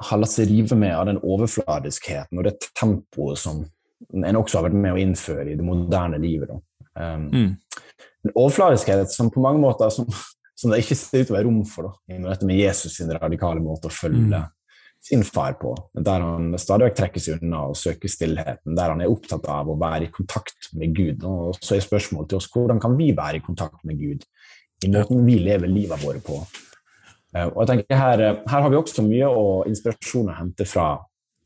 har 0.00 0.20
latt 0.20 0.32
seg 0.32 0.48
rive 0.48 0.78
med 0.80 0.94
av 0.96 1.08
den 1.10 1.20
overfladiskheten 1.20 2.38
og 2.40 2.46
det 2.46 2.70
tempoet 2.78 3.40
som 3.40 3.64
en 4.16 4.38
også 4.38 4.58
har 4.58 4.70
vært 4.70 4.80
med 4.80 4.94
å 4.94 5.00
innføre 5.00 5.50
i 5.50 5.58
det 5.58 5.64
moderne 5.64 6.20
livet. 6.22 6.54
Um, 6.96 7.28
mm 7.28 7.50
en 8.26 8.32
overfladiskhet 8.34 9.12
som 9.12 9.30
på 9.32 9.42
mange 9.42 9.62
måter 9.62 9.90
som, 9.94 10.08
som, 10.54 10.70
det 10.72 10.82
ikke 10.82 10.96
ser 10.98 11.22
ut 11.22 11.28
til 11.30 11.34
å 11.34 11.38
være 11.38 11.48
rom 11.48 11.60
for 11.68 11.88
da, 11.88 11.92
i 12.12 12.22
møte 12.22 12.48
med 12.48 12.60
Jesus 12.60 12.98
sin 12.98 13.12
radikale 13.14 13.62
måte 13.64 13.88
å 13.88 13.94
følge 13.94 14.42
mm. 14.42 14.50
sin 15.08 15.24
far 15.26 15.56
på. 15.60 15.74
Der 15.96 16.24
han 16.26 16.52
stadig 16.60 16.90
vekk 16.90 17.20
seg 17.20 17.40
unna 17.40 17.66
og 17.70 17.78
søker 17.80 18.12
stillheten, 18.12 18.76
der 18.76 18.94
han 18.94 19.04
er 19.04 19.12
opptatt 19.12 19.48
av 19.50 19.70
å 19.70 19.78
være 19.80 20.08
i 20.08 20.14
kontakt 20.14 20.72
med 20.76 20.96
Gud. 20.96 21.24
Og 21.24 21.60
så 21.60 21.78
er 21.78 21.86
spørsmålet 21.86 22.32
til 22.32 22.40
oss 22.40 22.50
hvordan 22.52 22.82
kan 22.82 22.96
vi 22.98 23.12
være 23.16 23.40
i 23.40 23.46
kontakt 23.46 23.80
med 23.88 24.00
Gud 24.00 24.26
i 24.84 24.88
måten 24.88 25.26
vi 25.26 25.36
lever 25.44 25.68
livet 25.68 26.00
våre 26.00 26.22
på. 26.24 26.38
Eh, 27.36 27.46
og 27.46 27.62
jeg 27.62 27.70
tenker 27.74 28.00
her, 28.00 28.22
her 28.48 28.64
har 28.64 28.70
vi 28.72 28.78
også 28.78 29.04
mye 29.06 29.28
og 29.28 29.68
inspirasjon 29.70 30.30
å 30.32 30.38
hente 30.38 30.66
fra 30.68 30.94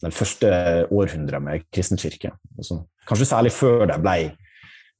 den 0.04 0.14
første 0.14 0.48
århundret 0.92 1.42
med 1.42 1.66
kristen 1.72 2.00
kirke. 2.00 2.34
Altså, 2.58 2.82
kanskje 3.08 3.30
særlig 3.30 3.54
før 3.56 3.86
det 3.90 3.98
ble 4.02 4.16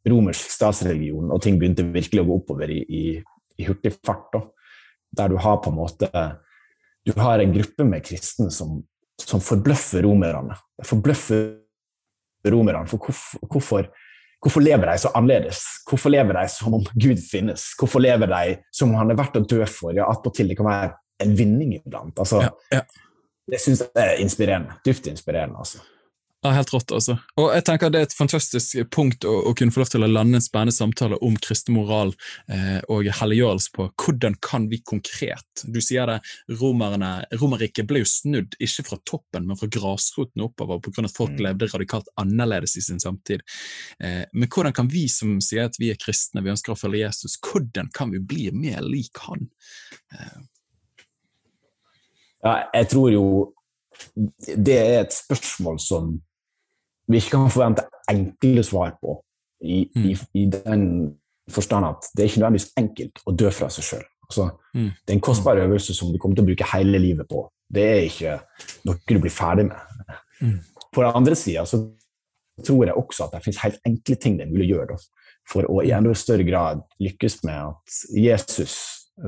romersk 0.09 0.53
statsreligion, 0.53 1.31
og 1.33 1.43
ting 1.43 1.59
begynte 1.61 1.87
virkelig 1.95 2.23
å 2.23 2.29
gå 2.29 2.39
oppover 2.41 2.73
i, 2.73 2.81
i, 2.85 3.05
i 3.61 3.69
hurtig 3.69 3.95
fart. 4.05 4.27
Da. 4.35 4.43
Der 5.21 5.33
du 5.33 5.39
har 5.41 5.61
på 5.63 5.71
en 5.71 5.79
måte 5.79 6.09
Du 7.05 7.13
har 7.21 7.39
en 7.39 7.53
gruppe 7.53 7.85
med 7.85 8.03
kristne 8.05 8.49
som, 8.51 8.79
som 9.21 9.41
forbløffer 9.45 10.03
romerne. 10.07 10.57
Forbløffer 10.85 11.53
romerne. 12.49 12.87
For 12.89 12.99
hvorfor, 12.99 13.45
hvorfor, 13.53 13.89
hvorfor 14.41 14.65
lever 14.65 14.89
de 14.89 14.99
så 15.03 15.13
annerledes? 15.15 15.61
Hvorfor 15.89 16.15
lever 16.15 16.41
de 16.41 16.49
som 16.49 16.79
om 16.81 16.87
Gud 16.95 17.21
finnes? 17.21 17.67
Hvorfor 17.79 18.01
lever 18.01 18.33
de 18.33 18.57
som 18.73 18.89
om 18.89 19.03
han 19.03 19.13
er 19.13 19.21
verdt 19.21 19.37
å 19.37 19.45
dø 19.45 19.61
for? 19.69 19.93
Ja, 19.97 20.09
attpåtil 20.09 20.49
det 20.49 20.57
kan 20.59 20.71
være 20.71 20.95
en 21.25 21.37
vinning 21.37 21.77
iblant. 21.77 22.17
Altså, 22.19 22.41
ja, 22.47 22.81
ja. 22.81 22.85
Det 23.45 23.61
syns 23.61 23.85
jeg 23.85 24.01
er 24.01 24.23
inspirerende. 24.25 24.79
Dypt 24.87 25.07
inspirerende. 25.13 25.61
altså. 25.61 25.85
Ja, 26.45 26.51
Helt 26.53 26.73
rått, 26.75 26.93
altså. 26.93 27.15
Og 27.41 27.47
jeg 27.55 27.65
tenker 27.65 27.89
Det 27.89 28.01
er 28.03 28.07
et 28.07 28.15
fantastisk 28.15 28.77
punkt 28.93 29.25
å, 29.25 29.33
å 29.49 29.53
kunne 29.57 29.73
få 29.73 29.81
lov 29.81 29.93
til 29.95 30.05
å 30.05 30.09
lande 30.11 30.37
en 30.37 30.45
spennende 30.45 30.75
samtale 30.77 31.17
om 31.25 31.39
kristen 31.41 31.73
moral 31.73 32.13
eh, 32.53 32.83
og 32.93 33.09
helliggjørelse 33.09 33.73
på. 33.73 33.87
Hvordan 34.03 34.37
kan 34.45 34.67
vi 34.69 34.83
konkret 34.85 35.65
Du 35.65 35.81
sier 35.81 36.11
det, 36.11 36.19
romerne, 36.61 37.15
Romerriket 37.41 37.89
ble 37.89 38.03
jo 38.03 38.11
snudd, 38.11 38.59
ikke 38.61 38.85
fra 38.91 38.99
toppen, 39.09 39.47
men 39.49 39.57
fra 39.57 39.71
grasroten 39.73 40.45
oppover, 40.45 40.83
pga. 40.85 41.07
at 41.09 41.17
folk 41.17 41.33
mm. 41.33 41.41
levde 41.47 41.71
radikalt 41.73 42.13
annerledes 42.21 42.77
i 42.77 42.85
sin 42.85 43.01
samtid. 43.01 43.41
Eh, 44.05 44.29
men 44.37 44.53
hvordan 44.53 44.77
kan 44.77 44.93
vi 44.93 45.07
som 45.09 45.39
sier 45.41 45.71
at 45.71 45.81
vi 45.81 45.95
er 45.95 46.01
kristne, 46.01 46.45
vi 46.45 46.53
ønsker 46.53 46.75
å 46.75 46.79
følge 46.79 47.07
Jesus, 47.07 47.39
hvordan 47.41 47.89
kan 47.97 48.13
vi 48.13 48.21
bli 48.21 48.51
mer 48.53 48.85
lik 48.85 49.17
han? 49.25 49.49
Eh. 50.13 50.39
Ja, 52.45 52.55
jeg 52.77 52.93
tror 52.93 53.11
jo 53.17 53.27
det 54.45 54.77
er 54.77 55.03
et 55.07 55.17
spørsmål 55.17 55.81
som 55.81 56.15
vi 57.11 57.21
ikke 57.21 57.37
kan 57.37 57.53
forvente 57.53 57.85
enkle 58.11 58.65
svar 58.67 58.97
på, 59.01 59.19
i, 59.65 59.85
mm. 59.95 60.07
i, 60.11 60.17
i 60.43 60.45
den 60.53 60.85
forstand 61.53 61.87
at 61.89 62.09
det 62.13 62.25
er 62.25 62.31
ikke 62.31 62.43
nødvendigvis 62.43 62.73
enkelt 62.81 63.23
å 63.25 63.35
dø 63.37 63.51
fra 63.53 63.71
seg 63.73 63.87
sjøl. 63.89 64.05
Altså, 64.25 64.49
mm. 64.75 64.89
Det 65.05 65.13
er 65.13 65.19
en 65.19 65.25
kostbar 65.25 65.61
øvelse 65.61 65.97
som 65.97 66.13
du 66.13 66.19
kommer 66.21 66.39
til 66.39 66.45
å 66.45 66.49
bruke 66.49 66.71
hele 66.73 67.01
livet 67.01 67.29
på. 67.29 67.45
Det 67.75 67.85
er 67.85 68.07
ikke 68.09 68.39
noe 68.89 69.01
du 69.09 69.21
blir 69.21 69.33
ferdig 69.33 69.69
med. 69.69 70.17
Mm. 70.41 70.59
På 70.95 71.05
den 71.05 71.21
andre 71.21 71.37
sida 71.39 71.65
så 71.69 71.83
tror 72.65 72.87
jeg 72.87 72.97
også 72.97 73.27
at 73.27 73.35
det 73.35 73.45
finnes 73.45 73.63
helt 73.65 73.89
enkle 73.89 74.17
ting 74.21 74.37
det 74.39 74.47
er 74.47 74.53
mulig 74.53 74.69
å 74.69 74.77
gjøre 74.77 74.95
da, 74.95 74.99
for 75.51 75.69
å 75.69 75.81
i 75.85 75.93
enda 75.97 76.13
større 76.17 76.47
grad 76.47 76.85
lykkes 77.03 77.41
med 77.45 77.59
at 77.61 77.97
Jesus 78.15 78.77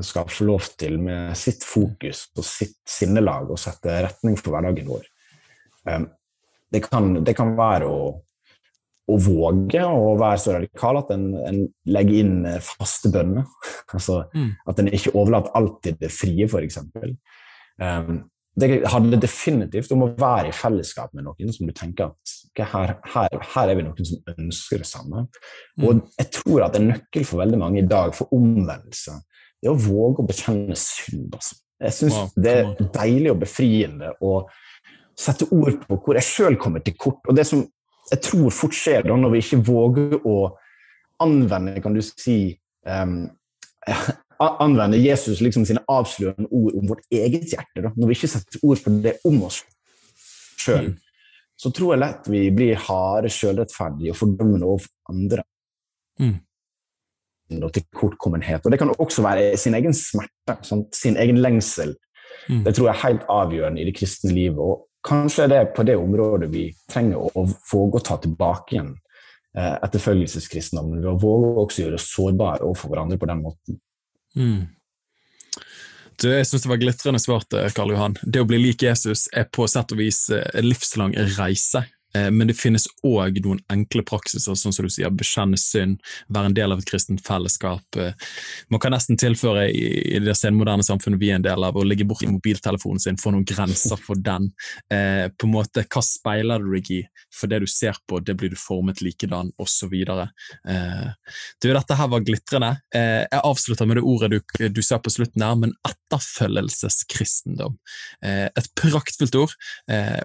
skal 0.03 0.31
få 0.31 0.47
lov 0.49 0.67
til 0.79 0.97
med 1.03 1.35
sitt 1.39 1.65
fokus 1.67 2.27
og 2.37 2.47
sitt 2.47 2.79
sinnelag 2.91 3.51
å 3.51 3.59
sette 3.61 4.01
retning 4.07 4.39
for 4.39 4.55
hverdagen 4.55 4.89
vår. 4.89 5.05
Um, 5.87 6.09
det 6.73 6.83
kan, 6.87 7.13
det 7.25 7.37
kan 7.39 7.55
være 7.59 7.91
å 7.91 7.99
å 9.07 9.17
våge 9.23 9.83
å 9.87 10.15
være 10.19 10.39
så 10.43 10.55
radikal 10.57 10.97
at 10.99 11.13
en, 11.15 11.27
en 11.47 11.61
legger 11.95 12.23
inn 12.25 12.39
eh, 12.49 12.57
faste 12.59 13.11
bønner. 13.15 13.45
altså, 13.95 14.25
mm. 14.35 14.49
At 14.67 14.81
en 14.83 14.91
ikke 14.91 15.15
overlater 15.15 15.55
alt 15.59 15.77
til 15.87 15.99
det 16.01 16.11
frie, 16.15 16.49
f.eks. 16.49 16.81
Um, 17.79 18.25
det 18.57 18.71
handler 18.89 19.21
definitivt 19.21 19.93
om 19.93 20.07
å 20.07 20.11
være 20.17 20.51
i 20.51 20.57
fellesskap 20.57 21.13
med 21.15 21.27
noen 21.27 21.53
som 21.53 21.69
du 21.69 21.75
tenker 21.77 22.09
at 22.09 22.35
okay, 22.51 22.67
her, 22.73 22.95
her, 23.13 23.37
her, 23.53 23.71
er 23.71 23.77
vi 23.77 23.85
noen 23.85 24.09
som 24.09 24.31
ønsker 24.33 24.81
det 24.81 24.89
samme. 24.89 25.27
Mm. 25.77 25.87
Og 25.87 26.01
jeg 26.17 26.31
tror 26.39 26.67
at 26.67 26.79
en 26.79 26.89
nøkkel 26.95 27.29
for 27.29 27.45
veldig 27.45 27.61
mange 27.61 27.83
i 27.83 27.89
dag 27.89 28.17
for 28.17 28.33
omvendelse 28.35 29.21
det 29.61 29.69
er 29.69 29.75
å 29.75 29.81
våge 29.81 30.23
å 30.23 30.29
bekjenne 30.29 30.77
synd. 30.77 31.37
Altså. 31.37 31.61
Jeg 31.85 31.97
syns 31.99 32.17
wow, 32.17 32.33
det 32.41 32.53
er 32.57 32.89
deilig 32.97 33.31
og 33.33 33.43
befriende 33.45 34.11
å 34.25 34.33
sette 35.17 35.49
ord 35.55 35.79
på 35.87 35.99
hvor 36.05 36.19
jeg 36.19 36.29
sjøl 36.29 36.59
kommer 36.61 36.85
til 36.85 36.97
kort. 37.01 37.23
Og 37.29 37.37
det 37.37 37.47
som 37.49 37.65
jeg 38.11 38.23
tror 38.23 38.55
fort 38.55 38.77
skjer 38.77 39.07
da, 39.07 39.17
når 39.19 39.35
vi 39.35 39.43
ikke 39.43 39.65
våger 39.67 40.21
å 40.29 40.37
anvende 41.25 41.81
kan 41.83 41.97
du 41.97 42.03
si, 42.05 42.55
um, 42.87 43.25
anvende 44.39 45.01
Jesus 45.01 45.41
liksom 45.41 45.65
sine 45.67 45.83
avslørende 45.91 46.49
ord 46.53 46.77
om 46.77 46.89
vårt 46.91 47.05
eget 47.11 47.49
hjerte, 47.53 47.83
da. 47.83 47.93
når 47.97 48.11
vi 48.11 48.19
ikke 48.19 48.31
setter 48.31 48.63
ord 48.67 48.83
på 48.85 48.93
det 49.05 49.17
om 49.27 49.43
oss 49.49 49.63
sjøl, 50.61 50.91
mm. 50.91 50.97
så 51.57 51.73
tror 51.75 51.95
jeg 51.95 52.03
lett 52.03 52.33
vi 52.33 52.43
blir 52.55 52.83
harde, 52.89 53.33
sjølrettferdige 53.33 54.13
og 54.13 54.21
fordømmende 54.21 54.69
overfor 54.69 55.15
andre. 55.15 55.47
Mm. 56.21 56.37
Og 57.63 57.71
til 57.73 57.85
kortkommenhet. 57.95 58.65
Og 58.67 58.75
det 58.75 58.81
kan 58.81 58.91
også 58.91 59.23
være 59.23 59.55
sin 59.61 59.77
egen 59.79 59.95
smerte, 59.95 60.59
sånn, 60.67 60.87
sin 60.95 61.19
egen 61.23 61.39
lengsel. 61.41 61.95
Mm. 62.51 62.65
Det 62.67 62.75
tror 62.75 62.91
jeg 62.91 62.95
er 62.97 63.05
helt 63.05 63.27
avgjørende 63.31 63.83
i 63.83 63.87
det 63.89 63.95
kristne 63.97 64.35
livet. 64.35 64.59
Og 64.59 64.86
kanskje 65.07 65.47
er 65.47 65.53
det 65.53 65.64
på 65.77 65.85
det 65.87 65.97
området 65.99 66.49
vi 66.53 66.69
trenger 66.90 67.23
å 67.23 67.47
våge 67.47 68.01
å 68.01 68.05
ta 68.05 68.19
tilbake 68.23 68.77
igjen 68.77 68.95
eh, 69.57 69.75
etterfølgelseskristendommen. 69.87 71.03
Ved 71.03 71.12
å 71.14 71.19
våge 71.23 71.53
også 71.64 71.85
gjøre 71.85 72.01
oss 72.01 72.09
sårbare 72.12 72.66
overfor 72.66 72.92
hverandre 72.92 73.21
på 73.21 73.31
den 73.31 73.45
måten. 73.45 73.79
Mm. 74.37 74.64
Du, 76.16 76.31
jeg 76.33 76.47
syns 76.49 76.64
det 76.64 76.71
var 76.71 76.81
glitrende 76.81 77.21
svart, 77.21 77.53
eh, 77.53 77.69
Karl 77.77 77.92
Johan. 77.92 78.16
Det 78.23 78.40
å 78.40 78.49
bli 78.49 78.61
lik 78.61 78.87
Jesus 78.87 79.27
er 79.37 79.49
på 79.53 79.66
sett 79.69 79.92
og 79.92 80.01
vis 80.01 80.27
eh, 80.33 80.47
en 80.57 80.69
livslang 80.69 81.16
reise. 81.37 81.85
Eh, 82.17 82.31
men 82.31 82.49
det 82.49 82.57
finnes 82.59 82.87
òg 83.07 83.41
noen 83.45 83.61
enkle 83.73 84.05
praksiser, 84.07 84.55
sånn 84.57 84.75
som 84.75 84.87
du 84.87 84.93
sier, 84.93 85.13
bekjenne 85.13 85.59
synd, 85.61 86.01
være 86.33 86.51
en 86.51 86.57
del 86.57 86.75
av 86.75 86.83
et 86.83 86.89
kristent 86.89 87.23
fellesskap. 87.27 87.99
Eh, 88.01 88.15
man 88.73 88.83
kan 88.83 88.95
nesten 88.95 89.19
tilføre 89.21 89.67
i 89.71 90.21
det 90.23 90.37
senmoderne 90.39 90.87
samfunnet 90.87 91.21
vi 91.21 91.33
er 91.33 91.41
en 91.41 91.47
del 91.47 91.67
av, 91.67 91.77
å 91.77 91.87
ligge 91.87 92.07
bort 92.09 92.25
i 92.25 92.31
mobiltelefonen 92.31 93.03
sin, 93.03 93.21
få 93.21 93.35
noen 93.35 93.47
grenser 93.49 94.01
for 94.03 94.21
den. 94.21 94.51
Eh, 94.93 95.27
på 95.33 95.49
en 95.49 95.57
måte, 95.57 95.85
Hva 95.87 96.03
speiler 96.05 96.63
du 96.63 96.73
deg 96.75 96.91
i? 96.93 97.01
For 97.33 97.51
det 97.51 97.61
du 97.63 97.69
ser 97.71 97.97
på, 98.09 98.19
det 98.25 98.35
blir 98.39 98.51
du 98.53 98.57
formet 98.59 99.03
likedan, 99.05 99.51
osv. 99.61 99.93
Du, 101.63 101.69
dette 101.69 101.97
her 101.99 102.09
var 102.09 102.25
glitrende. 102.25 102.71
Jeg 102.93 103.41
avslutter 103.43 103.89
med 103.89 103.99
det 103.99 104.05
ordet 104.09 104.31
du, 104.33 104.69
du 104.73 104.81
sa 104.85 104.99
på 105.03 105.13
slutten 105.13 105.45
her, 105.45 105.55
men 105.61 105.75
etterfølgelseskristendom. 105.87 107.77
Et 108.25 108.71
praktfullt 108.81 109.37
ord, 109.43 109.55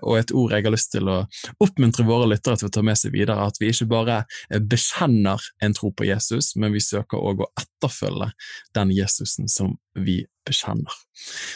og 0.01 0.17
et 0.21 0.31
ord 0.31 0.55
jeg 0.55 0.67
har 0.67 0.75
lyst 0.75 0.93
til 0.95 1.11
å 1.11 1.17
oppmuntre 1.59 1.80
oppmuntre 1.81 2.05
våre 2.05 2.27
lyttere 2.29 2.59
til 2.59 2.69
å 2.69 2.73
ta 2.73 2.81
med 2.85 2.97
seg 2.99 3.13
videre 3.15 3.47
at 3.47 3.57
vi 3.59 3.71
ikke 3.71 3.89
bare 3.89 4.17
eh, 4.51 4.59
bekjenner 4.61 5.41
en 5.63 5.73
tro 5.73 5.91
på 5.91 6.05
Jesus, 6.05 6.53
men 6.55 6.73
vi 6.73 6.81
søker 6.81 7.17
òg 7.17 7.41
å 7.41 7.49
etterfølge 7.57 8.31
den 8.77 8.91
Jesusen 8.93 9.49
som 9.49 9.77
vi 9.95 10.21
bekjenner. 10.45 10.93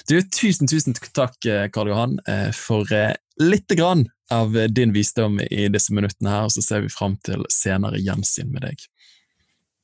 Du, 0.10 0.18
tusen, 0.34 0.68
tusen 0.68 0.98
takk, 0.98 1.38
eh, 1.46 1.68
Karl 1.70 1.94
Johan, 1.94 2.18
eh, 2.28 2.50
for 2.56 2.90
lite 3.42 3.78
grann 3.78 4.08
av 4.32 4.56
din 4.74 4.94
visdom 4.96 5.38
i 5.40 5.68
disse 5.70 5.94
minuttene 5.94 6.34
her, 6.34 6.48
og 6.48 6.56
så 6.56 6.64
ser 6.66 6.82
vi 6.82 6.90
fram 6.90 7.20
til 7.22 7.46
senere 7.54 8.02
gjensyn 8.02 8.50
med 8.50 8.66
deg. 8.66 8.90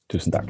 Tusen 0.09 0.33
takk. 0.33 0.49